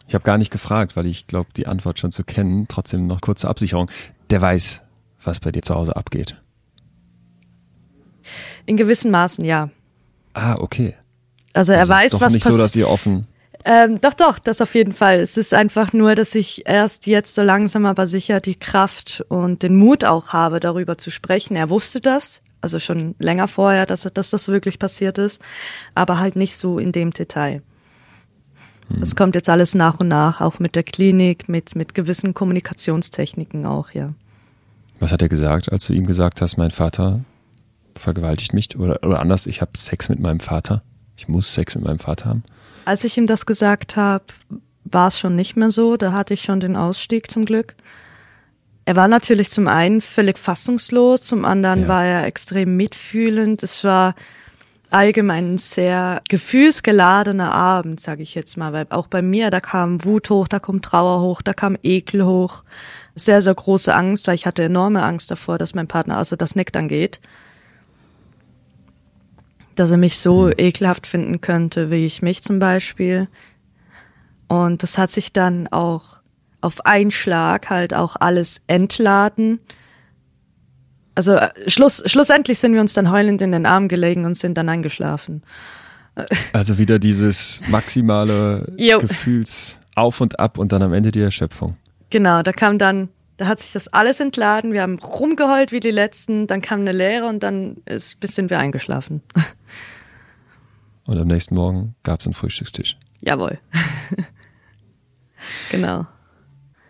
[0.08, 2.70] Ich habe gar nicht gefragt, weil ich glaube, die Antwort schon zu kennen.
[2.70, 3.92] Trotzdem noch kurze Absicherung.
[4.30, 4.84] Der weiß,
[5.22, 6.38] was bei dir zu Hause abgeht.
[8.66, 9.70] In gewissen Maßen ja.
[10.34, 10.96] Ah, okay.
[11.54, 13.28] Also er Also weiß, ist doch was nicht so, dass ihr offen.
[13.66, 15.20] Ähm, doch, doch, das auf jeden Fall.
[15.20, 19.64] Es ist einfach nur, dass ich erst jetzt so langsam aber sicher die Kraft und
[19.64, 21.58] den Mut auch habe, darüber zu sprechen.
[21.58, 25.42] Er wusste das, also schon länger vorher, dass, dass das wirklich passiert ist,
[25.94, 27.62] aber halt nicht so in dem Detail.
[29.02, 33.66] Es kommt jetzt alles nach und nach, auch mit der Klinik, mit, mit gewissen Kommunikationstechniken
[33.66, 34.14] auch, ja.
[35.00, 37.22] Was hat er gesagt, als du ihm gesagt hast, mein Vater
[37.96, 38.78] vergewaltigt mich?
[38.78, 40.82] Oder, oder anders, ich habe Sex mit meinem Vater.
[41.20, 42.44] Ich muss Sex mit meinem Vater haben.
[42.86, 44.24] Als ich ihm das gesagt habe,
[44.86, 45.98] war es schon nicht mehr so.
[45.98, 47.76] Da hatte ich schon den Ausstieg zum Glück.
[48.86, 51.88] Er war natürlich zum einen völlig fassungslos, zum anderen Ja.
[51.90, 53.62] war er extrem mitfühlend.
[53.64, 54.16] Es war
[54.92, 60.06] allgemein ein sehr gefühlsgeladener Abend, sage ich jetzt mal, weil auch bei mir, da kam
[60.06, 62.64] Wut hoch, da kommt Trauer hoch, da kam Ekel hoch,
[63.14, 66.56] sehr, sehr große Angst, weil ich hatte enorme Angst davor, dass mein Partner, also das
[66.56, 67.20] Nick dann geht,
[69.80, 73.28] dass er mich so ekelhaft finden könnte, wie ich mich zum Beispiel.
[74.48, 76.18] Und das hat sich dann auch
[76.62, 79.60] auf einen Schlag halt auch alles entladen.
[81.16, 84.58] Also äh, Schluss, schlussendlich sind wir uns dann heulend in den Arm gelegen und sind
[84.58, 85.42] dann eingeschlafen.
[86.52, 88.74] Also wieder dieses maximale.
[89.00, 91.78] Gefühls auf und ab und dann am Ende die Erschöpfung.
[92.10, 93.10] Genau, da kam dann,
[93.40, 96.92] da hat sich das alles entladen, wir haben rumgeheult wie die Letzten, dann kam eine
[96.92, 99.22] Leere und dann ist, sind wir eingeschlafen.
[101.06, 102.96] Und am nächsten Morgen gab es einen Frühstückstisch.
[103.22, 103.58] Jawohl.
[105.72, 106.06] genau.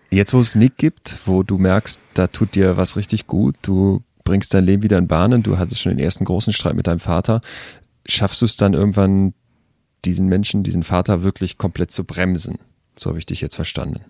[0.10, 4.04] Jetzt, wo es Nick gibt, wo du merkst, da tut dir was richtig gut, du
[4.26, 7.00] bringst dein Leben wieder in Bahnen, du hattest schon den ersten großen Streit mit deinem
[7.00, 7.40] Vater,
[8.06, 9.34] schaffst du es dann irgendwann,
[10.04, 12.58] diesen Menschen, diesen Vater wirklich komplett zu bremsen?
[12.98, 14.02] So habe ich dich jetzt verstanden.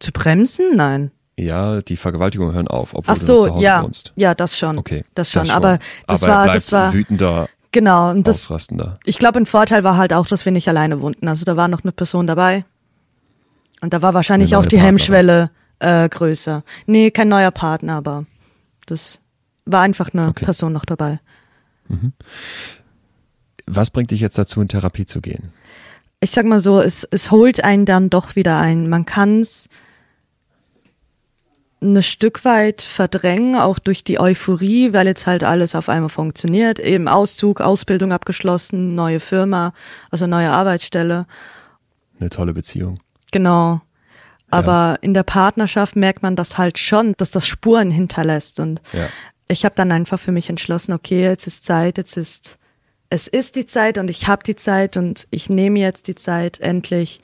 [0.00, 0.74] Zu bremsen?
[0.74, 1.12] Nein.
[1.38, 4.12] Ja, die Vergewaltigungen hören auf, obwohl Ach du noch zu so, Hause ja, wohnst.
[4.16, 4.78] ja, das schon.
[4.78, 5.50] Okay, das schon.
[5.50, 8.10] Aber das Aber er war, das war wütender, genau.
[8.10, 8.94] Und das, ausrastender.
[9.04, 11.28] ich glaube, ein Vorteil war halt auch, dass wir nicht alleine wohnten.
[11.28, 12.64] Also da war noch eine Person dabei.
[13.82, 14.86] Und da war wahrscheinlich Eine auch die Partnerin.
[14.86, 16.64] Hemmschwelle äh, größer.
[16.86, 18.24] Nee, kein neuer Partner, aber
[18.86, 19.20] das
[19.66, 20.46] war einfach eine Okay.
[20.46, 21.20] Person noch dabei.
[23.66, 25.52] Was bringt dich jetzt dazu, in Therapie zu gehen?
[26.20, 28.88] Ich sag mal so, es, es holt einen dann doch wieder ein.
[28.88, 29.68] Man kann's
[31.82, 36.78] ein Stück weit verdrängen, auch durch die Euphorie, weil jetzt halt alles auf einmal funktioniert.
[36.78, 39.72] Eben Auszug, Ausbildung abgeschlossen, neue Firma,
[40.10, 41.26] also neue Arbeitsstelle.
[42.18, 42.98] Eine tolle Beziehung.
[43.30, 43.82] Genau.
[44.50, 48.58] Aber in der Partnerschaft merkt man das halt schon, dass das Spuren hinterlässt.
[48.60, 49.08] Und Ja.
[49.48, 52.58] ich habe dann einfach für mich entschlossen, okay, jetzt ist Zeit, jetzt ist
[53.08, 56.58] es ist die Zeit und ich habe die Zeit und ich nehme jetzt die Zeit,
[56.58, 57.20] endlich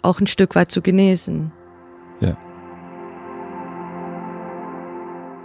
[0.00, 1.52] auch ein Stück weit zu genesen.
[2.20, 2.38] Ja.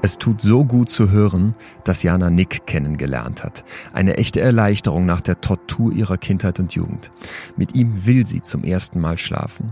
[0.02, 3.66] Es tut so gut zu hören, dass Jana Nick kennengelernt hat.
[3.92, 7.12] Eine echte Erleichterung nach der Tortur ihrer Kindheit und Jugend.
[7.58, 9.72] Mit ihm will sie zum ersten Mal schlafen.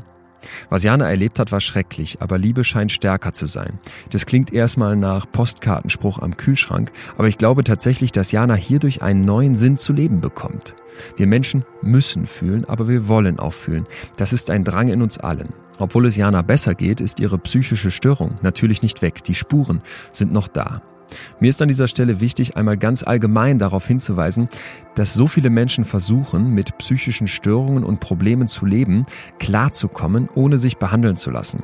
[0.70, 3.80] Was Jana erlebt hat, war schrecklich, aber Liebe scheint stärker zu sein.
[4.12, 9.22] Das klingt erstmal nach Postkartenspruch am Kühlschrank, aber ich glaube tatsächlich, dass Jana hierdurch einen
[9.22, 10.76] neuen Sinn zu leben bekommt.
[11.16, 13.86] Wir Menschen müssen fühlen, aber wir wollen auch fühlen.
[14.18, 15.50] Das ist ein Drang in uns allen.
[15.80, 19.24] Obwohl es Jana besser geht, ist ihre psychische Störung natürlich nicht weg.
[19.24, 19.82] Die Spuren
[20.12, 20.82] sind noch da.
[21.40, 24.50] Mir ist an dieser Stelle wichtig, einmal ganz allgemein darauf hinzuweisen,
[24.96, 29.04] dass so viele Menschen versuchen, mit psychischen Störungen und Problemen zu leben,
[29.40, 31.64] klarzukommen, ohne sich behandeln zu lassen.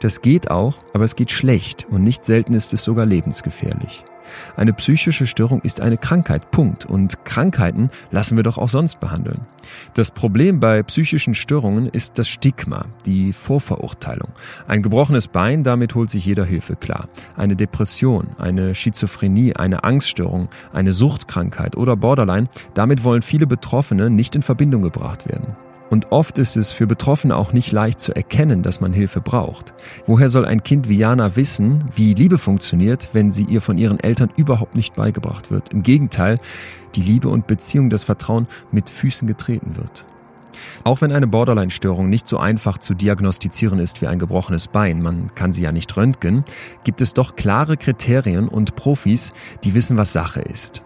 [0.00, 4.04] Das geht auch, aber es geht schlecht und nicht selten ist es sogar lebensgefährlich.
[4.56, 6.86] Eine psychische Störung ist eine Krankheit, Punkt.
[6.86, 9.46] Und Krankheiten lassen wir doch auch sonst behandeln.
[9.94, 14.30] Das Problem bei psychischen Störungen ist das Stigma, die Vorverurteilung.
[14.66, 17.08] Ein gebrochenes Bein, damit holt sich jeder Hilfe klar.
[17.36, 24.34] Eine Depression, eine Schizophrenie, eine Angststörung, eine Suchtkrankheit oder Borderline, damit wollen viele Betroffene nicht
[24.34, 25.56] in Verbindung gebracht werden.
[25.90, 29.74] Und oft ist es für Betroffene auch nicht leicht zu erkennen, dass man Hilfe braucht.
[30.06, 33.98] Woher soll ein Kind wie Jana wissen, wie Liebe funktioniert, wenn sie ihr von ihren
[33.98, 35.72] Eltern überhaupt nicht beigebracht wird?
[35.72, 36.38] Im Gegenteil,
[36.94, 40.06] die Liebe und Beziehung, das Vertrauen mit Füßen getreten wird.
[40.84, 45.34] Auch wenn eine Borderline-Störung nicht so einfach zu diagnostizieren ist wie ein gebrochenes Bein, man
[45.34, 46.44] kann sie ja nicht röntgen,
[46.84, 49.32] gibt es doch klare Kriterien und Profis,
[49.64, 50.82] die wissen, was Sache ist.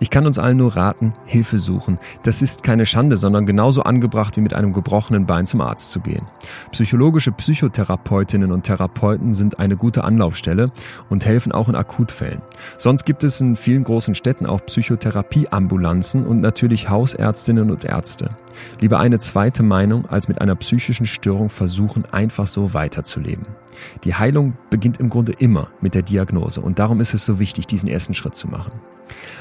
[0.00, 1.98] Ich kann uns allen nur raten, Hilfe suchen.
[2.22, 6.00] Das ist keine Schande, sondern genauso angebracht wie mit einem gebrochenen Bein zum Arzt zu
[6.00, 6.26] gehen.
[6.72, 10.70] Psychologische Psychotherapeutinnen und Therapeuten sind eine gute Anlaufstelle
[11.08, 12.42] und helfen auch in Akutfällen.
[12.78, 18.30] Sonst gibt es in vielen großen Städten auch Psychotherapieambulanzen und natürlich Hausärztinnen und Ärzte.
[18.80, 23.46] Lieber eine zweite Meinung, als mit einer psychischen Störung versuchen, einfach so weiterzuleben.
[24.04, 27.66] Die Heilung beginnt im Grunde immer mit der Diagnose und darum ist es so wichtig,
[27.66, 28.72] diesen ersten Schritt zu machen.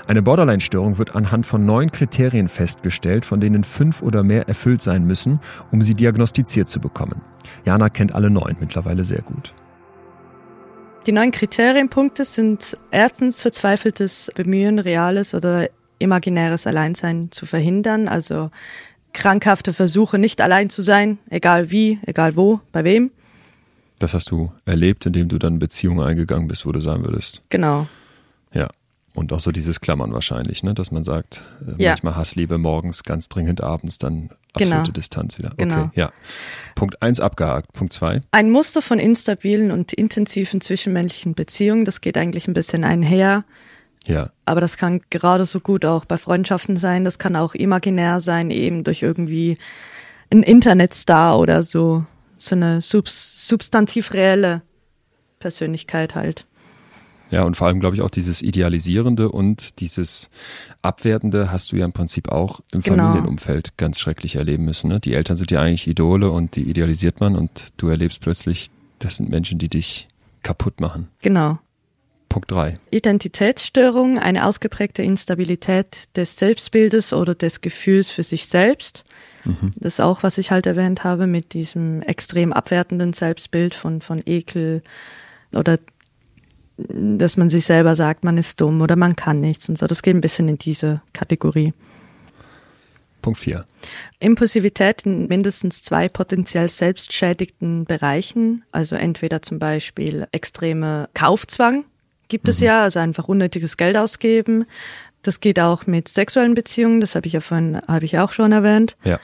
[0.08, 5.06] Eine Borderline-Störung wird anhand von neun Kriterien festgestellt, von denen fünf oder mehr erfüllt sein
[5.06, 5.40] müssen,
[5.72, 7.22] um sie diagnostiziert zu bekommen.
[7.66, 9.54] Jana kennt alle neun mittlerweile sehr gut.
[11.06, 15.70] Die neun Kriterienpunkte sind erstens verzweifeltes Bemühen, reales oder
[16.00, 18.52] imaginäres Alleinsein zu verhindern, also
[19.14, 23.12] krankhafte Versuche, nicht allein zu sein, egal wie, egal wo, bei wem.
[24.00, 27.42] Das hast du erlebt, indem du dann Beziehungen eingegangen bist, wo du sein würdest.
[27.50, 27.88] Genau.
[28.54, 28.70] Ja.
[29.16, 30.74] Und auch so dieses Klammern wahrscheinlich, ne?
[30.74, 31.90] dass man sagt, äh, Ja.
[31.92, 34.92] manchmal Hassliebe morgens, ganz dringend abends, dann absolute Genau.
[34.92, 35.52] Distanz wieder.
[35.52, 35.92] Okay, Genau.
[35.94, 36.12] ja.
[36.74, 37.72] Punkt eins abgehakt.
[37.74, 38.22] Punkt zwei.
[38.32, 43.46] Ein Muster von instabilen und intensiven zwischenmenschlichen Beziehungen, das geht eigentlich ein bisschen einher,
[44.08, 44.30] Ja.
[44.46, 48.50] aber das kann gerade so gut auch bei Freundschaften sein, das kann auch imaginär sein,
[48.50, 49.60] eben durch irgendwie
[50.32, 52.04] einen Internetstar oder so,
[52.40, 54.64] so eine subs substantiv reelle
[55.40, 56.48] Persönlichkeit halt.
[57.34, 60.30] Ja, und vor allem glaube ich auch dieses Idealisierende und dieses
[60.84, 63.06] Abwertende hast du ja im Prinzip auch im Genau.
[63.06, 64.88] Familienumfeld ganz schrecklich erleben müssen.
[64.88, 65.00] Ne?
[65.00, 68.70] Die Eltern sind ja eigentlich Idole und die idealisiert man und du erlebst plötzlich,
[69.00, 70.08] das sind Menschen, die dich
[70.44, 71.08] kaputt machen.
[71.24, 71.58] Genau.
[72.30, 72.76] Punkt drei.
[72.92, 79.06] Identitätsstörung, eine ausgeprägte Instabilität des Selbstbildes oder des Gefühls für sich selbst.
[79.76, 84.22] Das ist auch, was ich halt erwähnt habe, mit diesem extrem abwertenden Selbstbild von, von
[84.24, 84.84] Ekel
[85.52, 85.80] oder
[86.78, 89.88] dass man sich selber sagt, man ist dumm oder man kann nichts und so.
[89.88, 91.74] Das geht ein bisschen in diese Kategorie.
[93.22, 93.66] Punkt vier.
[94.20, 101.86] Impulsivität in mindestens zwei potenziell selbstschädigten Bereichen, also entweder zum Beispiel extreme Kaufzwang
[102.28, 104.66] gibt es ja, also einfach unnötiges Geld ausgeben.
[105.22, 108.52] Das geht auch mit sexuellen Beziehungen, das habe ich ja vorhin, habe ich auch schon
[108.52, 108.98] erwähnt.
[109.04, 109.20] Ja.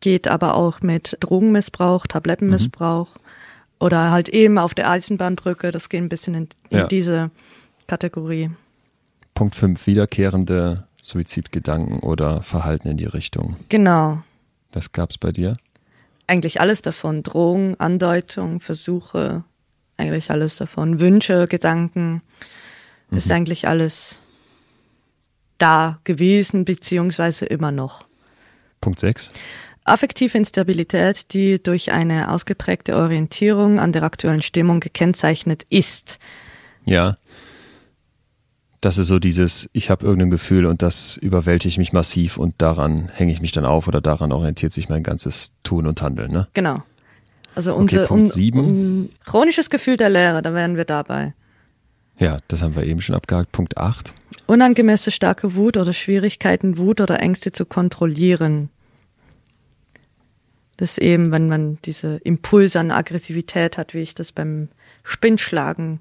[0.00, 3.16] Geht aber auch mit Drogenmissbrauch, Tablettenmissbrauch
[3.80, 6.86] oder halt eben auf der Eisenbahnbrücke, das geht ein bisschen in, in Ja.
[6.86, 7.30] diese
[7.88, 8.50] Kategorie.
[9.34, 9.86] Punkt fünf.
[9.86, 13.56] Wiederkehrende Suizidgedanken oder Verhalten in die Richtung.
[13.68, 14.22] Genau.
[14.70, 15.54] Das gab's bei dir?
[16.26, 17.24] eigentlich alles davon.
[17.24, 19.42] Drohung, Andeutung, Versuche,
[19.96, 21.00] eigentlich alles davon.
[21.00, 22.22] Wünsche, Gedanken,
[23.10, 24.20] ist eigentlich alles
[25.58, 28.06] da gewesen, beziehungsweise immer noch.
[28.80, 29.32] Punkt sechs.
[29.84, 36.18] Affektive Instabilität, die durch eine ausgeprägte Orientierung an der aktuellen Stimmung gekennzeichnet ist.
[36.84, 37.16] Ja.
[38.80, 43.10] Das ist so dieses, ich habe irgendein Gefühl und das überwältigt mich massiv und daran
[43.12, 46.30] hänge ich mich dann auf oder daran orientiert sich mein ganzes Tun und Handeln.
[46.30, 46.48] Ne?
[46.54, 46.82] Genau.
[47.54, 48.58] Also unser Punkt un, sieben.
[48.60, 51.34] un, chronisches Gefühl der Leere, da wären wir dabei.
[52.18, 53.52] Ja, das haben wir eben schon abgehakt.
[53.52, 54.14] Punkt acht.
[54.46, 58.70] Unangemessene starke Wut oder Schwierigkeiten, Wut oder Ängste zu kontrollieren.
[60.80, 64.68] Das ist eben, wenn man diese Impulse an Aggressivität hat, wie ich das beim
[65.02, 66.00] Spinnschlagen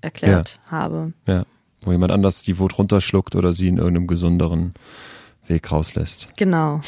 [0.00, 1.12] erklärt habe.
[1.26, 1.44] Ja,
[1.82, 4.72] wo jemand anders die Wut runterschluckt oder sie in irgendeinem gesünderen
[5.46, 6.38] Weg rauslässt.
[6.38, 6.80] Genau.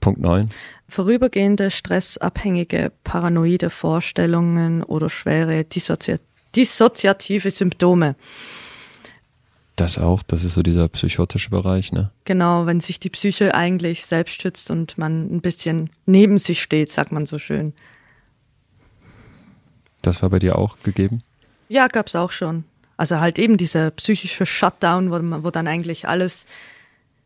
[0.00, 0.50] Punkt neun.
[0.90, 6.16] Vorübergehende stressabhängige paranoide Vorstellungen oder schwere dissozi
[6.54, 8.16] dissoziative Symptome.
[9.78, 12.10] Das auch, das ist so dieser psychotische Bereich, ne?
[12.24, 16.90] Genau, wenn sich die Psyche eigentlich selbst schützt und man ein bisschen neben sich steht,
[16.90, 17.72] sagt man so schön.
[20.02, 21.22] Das war bei dir auch gegeben?
[21.68, 22.64] Ja, gab's auch schon.
[22.96, 26.44] Also halt eben dieser psychische Shutdown, wo, wo dann eigentlich alles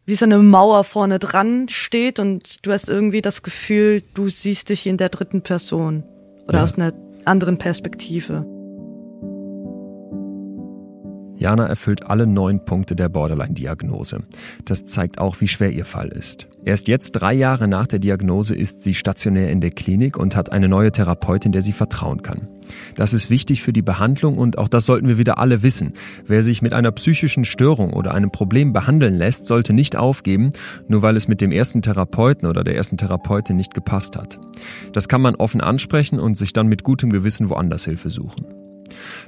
[0.04, 4.68] wie so eine Mauer vorne dran steht und du hast irgendwie das Gefühl, du siehst
[4.68, 6.02] dich in der dritten Person
[6.48, 6.64] oder Ja.
[6.64, 6.92] aus einer
[7.24, 8.44] anderen Perspektive.
[11.42, 14.20] Jana erfüllt alle neun Punkte der Borderline-Diagnose.
[14.64, 16.46] Das zeigt auch, wie schwer ihr Fall ist.
[16.64, 20.52] Erst jetzt, drei Jahre nach der Diagnose, ist sie stationär in der Klinik und hat
[20.52, 22.48] eine neue Therapeutin, der sie vertrauen kann.
[22.94, 25.94] Das ist wichtig für die Behandlung und auch das sollten wir wieder alle wissen.
[26.28, 30.52] Wer sich mit einer psychischen Störung oder einem Problem behandeln lässt, sollte nicht aufgeben,
[30.86, 34.38] nur weil es mit dem ersten Therapeuten oder der ersten Therapeutin nicht gepasst hat.
[34.92, 38.61] Das kann man offen ansprechen und sich dann mit gutem Gewissen woanders Hilfe suchen.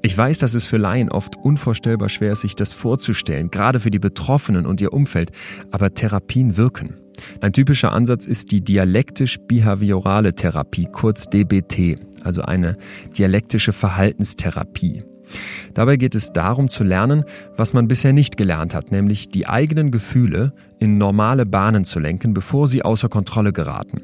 [0.03, 3.91] Ich weiß, dass es für Laien oft unvorstellbar schwer ist, sich das vorzustellen, gerade für
[3.91, 5.31] die Betroffenen und ihr Umfeld,
[5.71, 6.95] aber Therapien wirken.
[7.41, 12.77] Ein typischer Ansatz ist die dialektisch-behaviorale Therapie, kurz DBT, also eine
[13.17, 15.03] dialektische Verhaltenstherapie.
[15.75, 17.25] Dabei geht es darum zu lernen,
[17.57, 22.35] was man bisher nicht gelernt hat, nämlich die eigenen Gefühle in normale Bahnen zu lenken,
[22.35, 24.03] bevor sie außer Kontrolle geraten.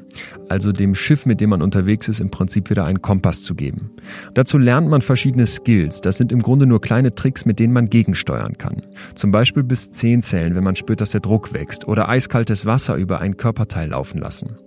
[0.49, 3.91] Also dem Schiff, mit dem man unterwegs ist, im Prinzip wieder einen Kompass zu geben.
[4.33, 6.01] Dazu lernt man verschiedene Skills.
[6.01, 8.81] Das sind im Grunde nur kleine Tricks, mit denen man gegensteuern kann.
[9.15, 12.95] Zum Beispiel bis 10 zählen, wenn man spürt, dass der Druck wächst, oder eiskaltes Wasser
[12.95, 14.57] über ein Körperteil laufen lassen.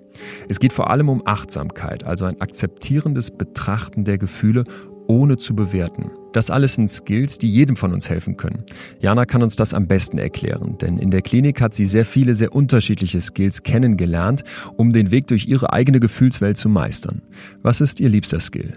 [0.48, 4.64] Es geht vor allem um Achtsamkeit, also ein akzeptierendes Betrachten der Gefühle,
[5.06, 6.10] ohne zu bewerten.
[6.32, 8.64] Das alles sind Skills, die jedem von uns helfen können.
[9.00, 12.34] Jana kann uns das am besten erklären, denn in der Klinik hat sie sehr viele,
[12.34, 14.42] sehr unterschiedliche Skills kennengelernt,
[14.76, 17.22] um den Weg durch ihre eigene Gefühlswelt zu meistern.
[17.62, 18.72] Was ist ihr liebster Skill?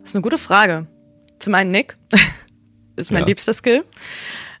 [0.00, 0.88] Das ist eine gute Frage.
[1.38, 1.96] Zum einen Nick,
[2.96, 3.28] ist mein ja.
[3.28, 3.84] liebster Skill.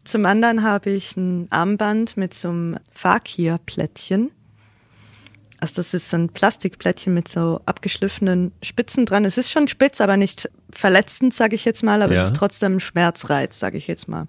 [0.04, 4.30] Zum anderen habe ich ein Armband mit so einem Fakir-Plättchen.
[5.60, 9.26] Also das ist so ein Plastikplättchen mit so abgeschliffenen Spitzen dran.
[9.26, 12.22] Es ist schon spitz, aber nicht verletzend, sage ich jetzt mal, aber ja.
[12.22, 14.26] es ist trotzdem ein Schmerzreiz, sage ich jetzt mal.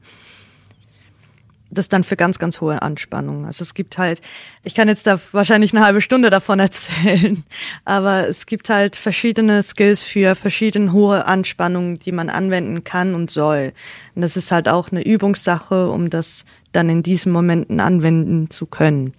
[1.74, 3.46] Das dann für ganz, ganz hohe Anspannung.
[3.46, 4.20] Also es gibt halt,
[4.64, 7.46] ich kann jetzt da wahrscheinlich eine halbe Stunde davon erzählen,
[7.86, 13.32] aber es gibt halt verschiedene Skills für verschiedene hohe Anspannungen, die man anwenden kann und
[13.32, 13.72] soll.
[14.16, 18.66] Und das ist halt auch eine Übungssache, um das dann in diesen Momenten anwenden zu
[18.66, 19.14] können.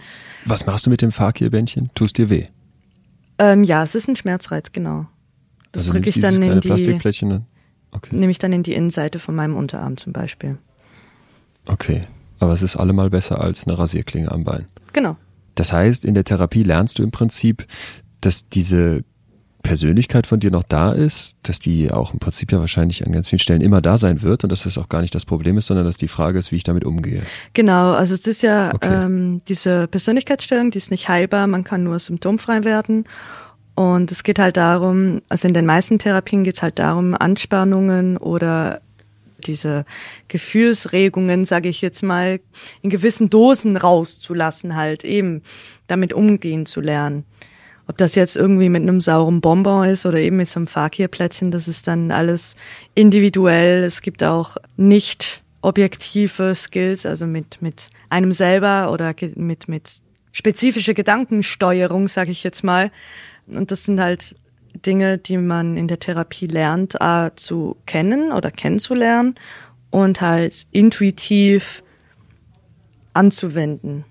[0.44, 1.90] Was machst du mit dem Fakir-Bändchen?
[1.94, 2.44] Tust dir weh?
[3.38, 5.06] Ähm, ja, es ist ein Schmerzreiz, genau.
[5.72, 7.46] Das also drücke ich dann in die Plastikplättchen.
[7.92, 8.16] Okay.
[8.16, 10.58] Nehme ich dann in die Innenseite von meinem Unterarm zum Beispiel.
[11.66, 12.02] Okay,
[12.38, 14.66] aber es ist allemal besser als eine Rasierklinge am Bein.
[14.92, 15.16] Genau.
[15.54, 17.66] Das heißt, in der Therapie lernst du im Prinzip,
[18.20, 19.04] dass diese
[19.62, 23.28] Persönlichkeit von dir noch da ist, dass die auch im Prinzip ja wahrscheinlich an ganz
[23.28, 25.66] vielen Stellen immer da sein wird und dass das auch gar nicht das Problem ist,
[25.66, 27.22] sondern dass die Frage ist, wie ich damit umgehe.
[27.54, 29.04] Genau, also es ist ja okay.
[29.04, 33.04] ähm, diese Persönlichkeitsstörung, die ist nicht heilbar, man kann nur symptomfrei werden.
[33.74, 38.18] Und es geht halt darum, also in den meisten Therapien geht es halt darum, Anspannungen
[38.18, 38.82] oder
[39.46, 39.84] diese
[40.28, 42.40] Gefühlsregungen, sage ich jetzt mal,
[42.82, 45.42] in gewissen Dosen rauszulassen, halt eben
[45.86, 47.24] damit umgehen zu lernen.
[47.86, 51.50] Ob das jetzt irgendwie mit einem sauren Bonbon ist oder eben mit so einem Fakirplättchen,
[51.50, 52.54] das ist dann alles
[52.94, 53.82] individuell.
[53.82, 60.02] Es gibt auch nicht objektive Skills, also mit, mit einem selber oder mit, mit
[60.32, 62.90] spezifische Gedankensteuerung, sage ich jetzt mal.
[63.46, 64.36] Und das sind halt
[64.86, 69.34] Dinge, die man in der Therapie lernt, A, zu kennen oder kennenzulernen
[69.90, 71.82] und halt intuitiv
[73.12, 74.04] anzuwenden.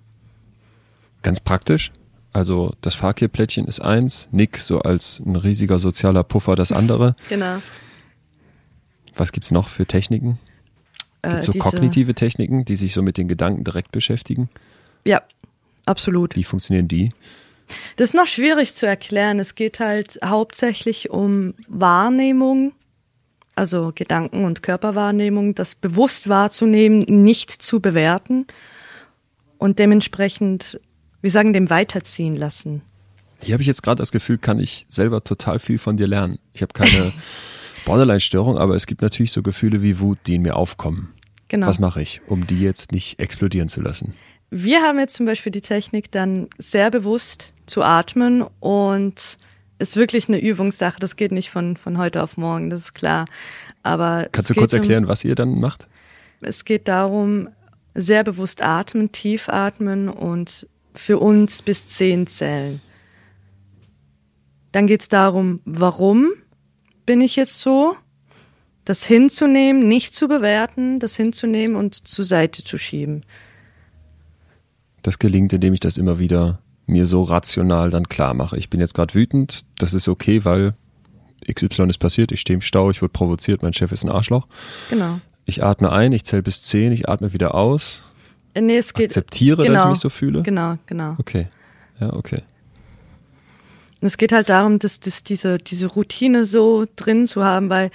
[1.24, 1.91] Ganz praktisch?
[2.34, 7.16] Also das Fakir-Plättchen ist eins, Nick so als ein riesiger sozialer Puffer das andere.
[7.30, 7.62] Genau.
[9.16, 10.40] Was gibt's noch für Techniken?
[11.22, 14.50] Gibt äh, so kognitive Techniken, die sich so mit den Gedanken direkt beschäftigen?
[15.06, 15.22] Ja,
[15.86, 16.38] absolut.
[16.38, 17.10] Wie funktionieren die?
[17.98, 19.40] Das ist noch schwierig zu erklären.
[19.40, 22.74] Es geht halt hauptsächlich um Wahrnehmung,
[23.56, 28.48] also Gedanken- und Körperwahrnehmung, das bewusst wahrzunehmen, nicht zu bewerten
[29.58, 30.80] und dementsprechend
[31.22, 32.82] wir sagen dem weiterziehen lassen.
[33.41, 36.39] Hier habe ich jetzt gerade das Gefühl, kann ich selber total viel von dir lernen.
[36.53, 37.13] Ich habe keine
[37.86, 41.13] Borderline-Störung, aber es gibt natürlich so Gefühle wie Wut, die in mir aufkommen.
[41.47, 41.67] Genau.
[41.67, 44.13] Was mache ich, um die jetzt nicht explodieren zu lassen?
[44.51, 49.38] Wir haben jetzt zum Beispiel die Technik, dann sehr bewusst zu atmen und
[49.80, 50.99] ist wirklich eine Übungssache.
[50.99, 53.26] Das geht nicht von, von heute auf morgen, das ist klar.
[53.84, 55.88] Aber Kannst du kurz erklären, um, was ihr dann macht?
[56.41, 57.49] Es geht darum,
[57.95, 62.82] sehr bewusst atmen, tief atmen und für uns bis zehn zählen.
[64.72, 66.30] Dann geht es darum, warum
[67.06, 67.96] bin ich jetzt so?
[68.86, 73.24] Das hinzunehmen, nicht zu bewerten, das hinzunehmen und zur Seite zu schieben.
[75.04, 78.58] Das gelingt, indem ich das immer wieder mir so rational dann klar mache.
[78.58, 80.74] Ich bin jetzt gerade wütend, das ist okay, weil
[81.52, 84.48] XY ist passiert, ich stehe im Stau, ich wurde provoziert, mein Chef ist ein Arschloch.
[84.89, 85.20] Genau.
[85.46, 88.02] Ich atme ein, ich zähle bis zehn, ich atme wieder aus
[88.60, 89.12] Nee, es geht.
[89.12, 90.41] Akzeptiere, genau, dass ich mich so fühle?
[90.43, 91.16] Genau, genau.
[91.18, 91.47] Okay.
[91.99, 92.43] Ja, okay.
[94.02, 97.91] Und es geht halt darum, dass, dass diese, diese Routine so drin zu haben, weil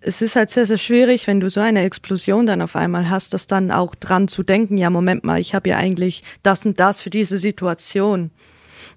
[0.00, 3.34] es ist halt sehr, sehr schwierig, wenn du so eine Explosion dann auf einmal hast,
[3.34, 6.80] das dann auch dran zu denken, ja, Moment mal, ich habe ja eigentlich das und
[6.80, 8.30] das für diese Situation.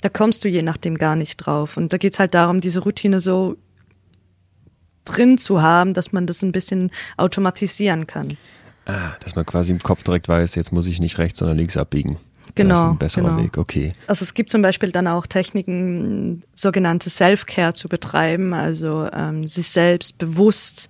[0.02, 1.78] Da kommst du je nachdem gar nicht drauf.
[1.78, 3.58] Und da geht's halt darum, diese Routine so
[5.04, 8.38] drin zu haben, dass man das ein bisschen automatisieren kann.
[8.86, 11.76] Ah, dass man quasi im Kopf direkt weiß, jetzt muss ich nicht rechts, sondern links
[11.76, 12.18] abbiegen.
[12.54, 12.70] Genau.
[12.70, 13.44] Das ist ein besserer genau.
[13.44, 13.92] Weg, okay.
[14.08, 19.70] Also es gibt zum Beispiel dann auch Techniken, sogenannte Self-Care zu betreiben, also ähm, sich
[19.70, 20.90] selbst bewusst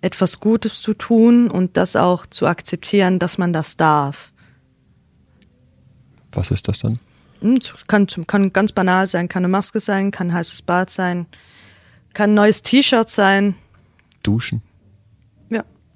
[0.00, 4.32] etwas Gutes zu tun und das auch zu akzeptieren, dass man das darf.
[6.32, 6.98] Was ist das dann?
[7.40, 11.26] Hm, Kann, kann ganz banal sein, kann eine Maske sein, kann ein heißes Bad sein,
[12.14, 13.54] kann ein neues T-Shirt sein.
[14.22, 14.62] Duschen?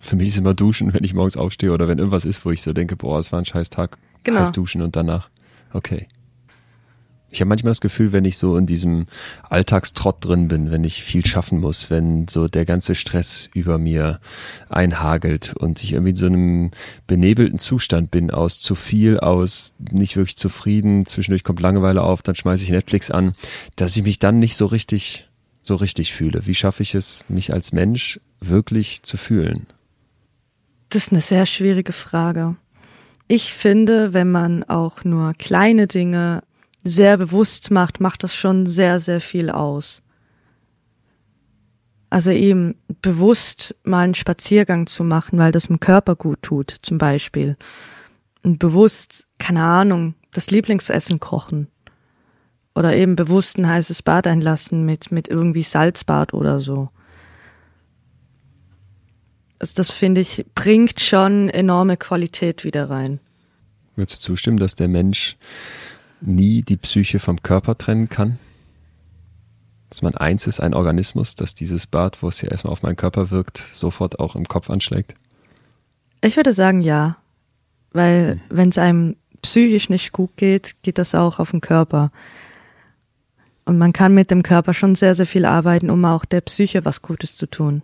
[0.03, 2.61] Für mich ist immer Duschen, wenn ich morgens aufstehe oder wenn irgendwas ist, wo ich
[2.61, 3.99] so denke, boah, es war ein scheiß Tag.
[4.25, 4.41] Genau.
[4.41, 5.31] Heiß duschen und danach.
[5.73, 6.07] Okay.
[7.31, 9.07] Ich habe manchmal das Gefühl, wenn ich so in diesem
[9.49, 14.21] Alltagstrott drin bin, wenn ich viel schaffen muss, wenn so der ganze Stress über mir
[14.69, 16.73] einhagelt und ich irgendwie in so einem
[17.07, 22.35] benebelten Zustand bin, aus zu viel, aus nicht wirklich zufrieden, zwischendurch kommt Langeweile auf, dann
[22.35, 23.35] schmeiße ich Netflix an,
[23.77, 25.31] dass ich mich dann nicht so richtig,
[25.63, 26.45] so richtig fühle.
[26.45, 29.69] Wie schaffe ich es, mich als Mensch wirklich zu fühlen?
[30.93, 32.57] Das ist eine sehr schwierige Frage.
[33.27, 36.43] Ich finde, wenn man auch nur kleine Dinge
[36.85, 40.03] sehr bewusst macht, macht das schon sehr, sehr viel aus.
[42.11, 46.99] Also eben bewusst mal einen Spaziergang zu machen, weil das dem Körper gut tut, zum
[46.99, 47.57] Beispiel.
[48.43, 51.69] Und bewusst, keine Ahnung, das Lieblingsessen kochen.
[52.75, 56.91] Oder eben bewusst ein heißes Bad einlassen mit, mit irgendwie Salzbad oder so.
[59.63, 63.21] Also das finde ich, bringt schon enorme Qualität wieder rein.
[63.95, 65.37] Würdest du zustimmen, dass der Mensch
[66.21, 68.41] nie die Psyche vom Körper trennen kann?
[69.89, 72.97] Dass man eins ist, ein Organismus, dass dieses Bad, wo es ja erstmal auf meinen
[72.97, 75.15] Körper wirkt, sofort auch im Kopf anschlägt?
[76.23, 77.17] Ich würde sagen ja,
[77.93, 82.11] weil wenn es einem psychisch nicht gut geht, geht das auch auf den Körper.
[83.65, 86.85] Und man kann mit dem Körper schon sehr, sehr viel arbeiten, um auch der Psyche
[86.85, 87.83] was Gutes zu tun.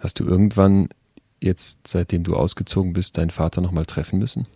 [0.00, 0.88] Hast du irgendwann
[1.40, 4.48] jetzt, seitdem du ausgezogen bist, deinen Vater nochmal treffen müssen?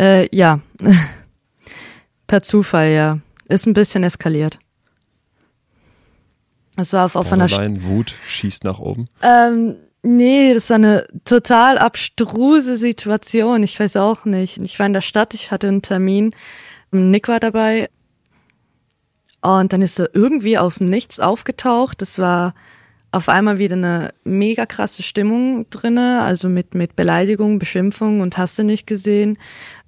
[0.00, 0.60] Äh, ja.
[2.26, 3.18] per Zufall, ja.
[3.48, 4.58] Ist ein bisschen eskaliert.
[6.76, 9.08] Es war auf, auf einer Sch Wut schießt nach oben.
[9.22, 13.62] Ähm, nee, das war eine total abstruse Situation.
[13.62, 14.58] Ich weiß auch nicht.
[14.58, 16.34] Ich war in der Stadt, ich hatte einen Termin.
[16.90, 17.88] Nick war dabei.
[19.40, 22.02] Und dann ist er irgendwie aus dem Nichts aufgetaucht.
[22.02, 22.54] Das war
[23.16, 28.58] auf einmal wieder eine mega krasse Stimmung drinne, also mit, mit Beleidigung, Beschimpfung und hast
[28.58, 29.38] nicht gesehen.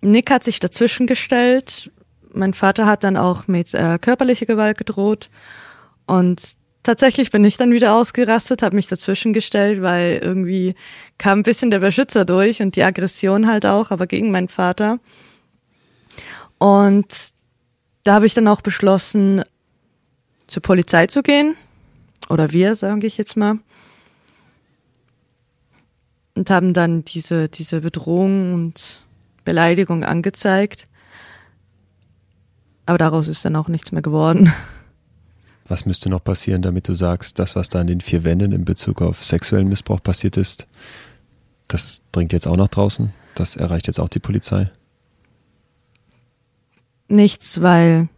[0.01, 1.91] Nick hat sich dazwischen gestellt.
[2.33, 5.29] Mein Vater hat dann auch mit äh, körperlicher Gewalt gedroht.
[6.07, 10.75] Und tatsächlich bin ich dann wieder ausgerastet, habe mich dazwischen gestellt, weil irgendwie
[11.19, 15.01] kam ein bisschen der Beschützer durch und die Aggression halt auch, aber gegen meinen Vater.
[16.57, 17.33] Und
[18.05, 19.45] da habe ich dann auch beschlossen,
[20.47, 21.57] zur Polizei zu gehen.
[22.29, 23.59] Oder wir, sage ich jetzt mal.
[26.35, 29.03] Und haben dann diese, diese Bedrohung und
[29.45, 30.87] Beleidigung angezeigt.
[32.87, 34.53] Aber daraus ist dann auch nichts mehr geworden.
[35.69, 38.65] Was müsste noch passieren, damit du sagst, das, was da in den vier Wänden in
[38.65, 40.67] Bezug auf sexuellen Missbrauch passiert ist,
[41.67, 43.13] das dringt jetzt auch nach draußen?
[43.35, 44.71] Das erreicht jetzt auch die Polizei?
[47.09, 48.09] Nichts, weil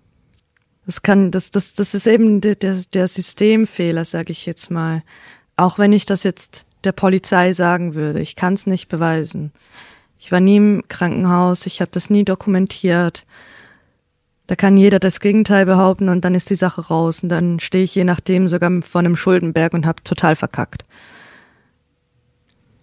[0.91, 5.05] das kann, das, das, das ist eben der, der, Systemfehler, sage ich jetzt mal.
[5.55, 9.53] Auch wenn ich das jetzt der Polizei sagen würde, ich kann es nicht beweisen.
[10.19, 13.23] Ich war nie im Krankenhaus, ich habe das nie dokumentiert.
[14.49, 17.85] Da kann jeder das Gegenteil behaupten und dann ist die Sache raus und dann stehe
[17.85, 20.85] ich je nachdem sogar vor einem Schuldenberg und habe total verkackt.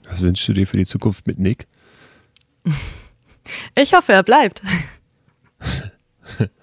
[0.08, 1.68] Was wünschst du dir für die Zukunft mit Nick?
[3.78, 4.62] Ich hoffe, er bleibt.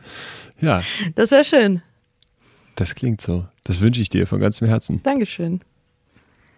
[0.61, 0.83] Ja,
[1.15, 1.83] Das wäre schön.
[2.77, 3.47] das klingt so.
[3.65, 5.61] Das wünsche ich dir von ganzem Herzen, Dankeschön.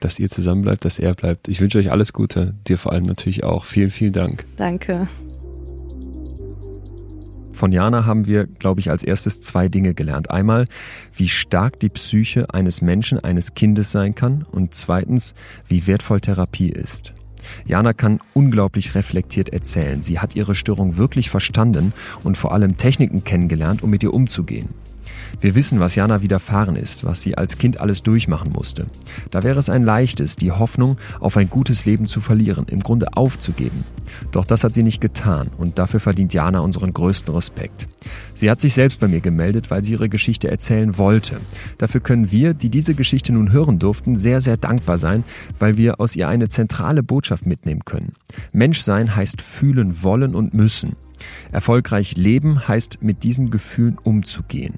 [0.00, 1.48] dass ihr zusammen bleibt, dass er bleibt.
[1.48, 3.64] Ich wünsche euch alles Gute, dir vor allem natürlich auch.
[3.64, 4.44] Vielen, vielen Dank.
[4.56, 5.06] Danke.
[7.52, 10.30] Von Jana haben wir, glaube ich, als erstes zwei Dinge gelernt.
[10.30, 10.66] Einmal,
[11.14, 15.34] wie stark die Psyche eines Menschen, eines Kindes sein kann und zweitens,
[15.66, 17.14] wie wertvoll Therapie ist.
[17.66, 20.02] Jana kann unglaublich reflektiert erzählen.
[20.02, 21.92] Sie hat ihre Störung wirklich verstanden
[22.24, 24.70] und vor allem Techniken kennengelernt, um mit ihr umzugehen.
[25.40, 28.86] Wir wissen, was Jana widerfahren ist, was sie als Kind alles durchmachen musste.
[29.30, 33.16] Da wäre es ein leichtes, die Hoffnung auf ein gutes Leben zu verlieren, im Grunde
[33.16, 33.84] aufzugeben.
[34.30, 37.88] Doch das hat sie nicht getan und dafür verdient Jana unseren größten Respekt.
[38.34, 41.38] Sie hat sich selbst bei mir gemeldet, weil sie ihre Geschichte erzählen wollte.
[41.78, 45.24] Dafür können wir, die diese Geschichte nun hören durften, sehr, sehr dankbar sein,
[45.58, 48.12] weil wir aus ihr eine zentrale Botschaft mitnehmen können.
[48.52, 50.96] Menschsein heißt fühlen wollen und müssen.
[51.50, 54.74] Erfolgreich leben heißt mit diesen Gefühlen umzugehen.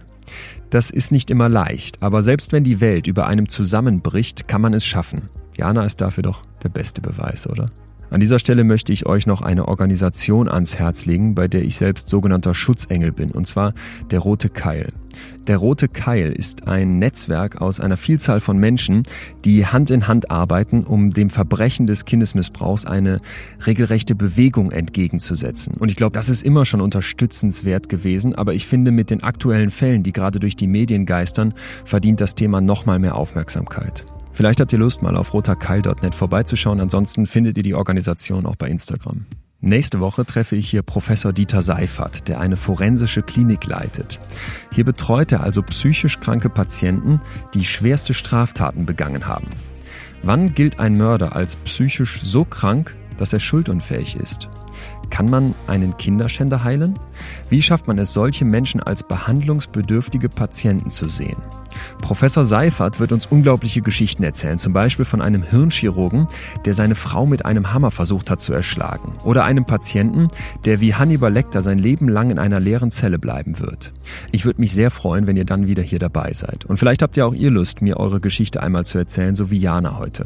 [0.70, 4.74] Das ist nicht immer leicht, aber selbst wenn die Welt über einem zusammenbricht, kann man
[4.74, 5.28] es schaffen.
[5.56, 7.66] Jana ist dafür doch der beste Beweis, oder?
[8.10, 11.76] An dieser Stelle möchte ich euch noch eine Organisation ans Herz legen, bei der ich
[11.76, 13.74] selbst sogenannter Schutzengel bin, und zwar
[14.10, 14.88] der Rote Keil.
[15.46, 19.02] Der Rote Keil ist ein Netzwerk aus einer Vielzahl von Menschen,
[19.44, 23.18] die Hand in Hand arbeiten, um dem Verbrechen des Kindesmissbrauchs eine
[23.66, 25.74] regelrechte Bewegung entgegenzusetzen.
[25.78, 29.70] Und ich glaube, das ist immer schon unterstützenswert gewesen, aber ich finde, mit den aktuellen
[29.70, 31.52] Fällen, die gerade durch die Medien geistern,
[31.84, 34.04] verdient das Thema nochmal mehr Aufmerksamkeit.
[34.38, 36.78] Vielleicht habt ihr Lust, mal auf roterkeil.net vorbeizuschauen.
[36.78, 39.24] Ansonsten findet ihr die Organisation auch bei Instagram.
[39.60, 44.20] Nächste Woche treffe ich hier Professor Dieter Seifert, der eine forensische Klinik leitet.
[44.72, 47.20] Hier betreut er also psychisch kranke Patienten,
[47.52, 49.48] die schwerste Straftaten begangen haben.
[50.22, 54.48] Wann gilt ein Mörder als psychisch so krank, dass er schuldunfähig ist?
[55.10, 56.96] Kann man einen Kinderschänder heilen?
[57.50, 61.36] Wie schafft man es, solche Menschen als behandlungsbedürftige Patienten zu sehen?
[62.00, 66.26] Professor Seifert wird uns unglaubliche Geschichten erzählen, zum Beispiel von einem Hirnchirurgen,
[66.64, 70.28] der seine Frau mit einem Hammer versucht hat zu erschlagen, oder einem Patienten,
[70.64, 73.92] der wie Hannibal Lecter sein Leben lang in einer leeren Zelle bleiben wird.
[74.32, 76.64] Ich würde mich sehr freuen, wenn ihr dann wieder hier dabei seid.
[76.64, 79.58] Und vielleicht habt ihr auch ihr Lust, mir eure Geschichte einmal zu erzählen, so wie
[79.58, 80.24] Jana heute.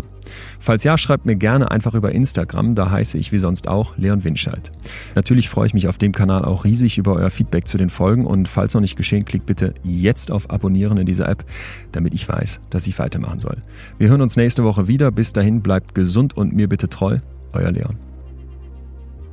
[0.60, 4.24] Falls ja, schreibt mir gerne einfach über Instagram, da heiße ich wie sonst auch Leon
[4.24, 4.70] Winscheid.
[5.14, 8.26] Natürlich freue ich mich auf dem Kanal auch riesig über euer Feedback zu den Folgen
[8.26, 11.44] und falls noch nicht geschehen, klickt bitte jetzt auf Abonnieren in dieser App,
[11.92, 13.58] damit ich weiß, dass ich weitermachen soll.
[13.98, 15.10] Wir hören uns nächste Woche wieder.
[15.10, 17.18] Bis dahin bleibt gesund und mir bitte treu.
[17.52, 17.96] Euer Leon.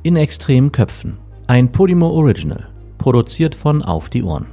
[0.02, 1.18] In extremen Köpfen.
[1.46, 2.68] Ein Podimo Original.
[2.98, 4.46] Produziert von Auf die Ohren.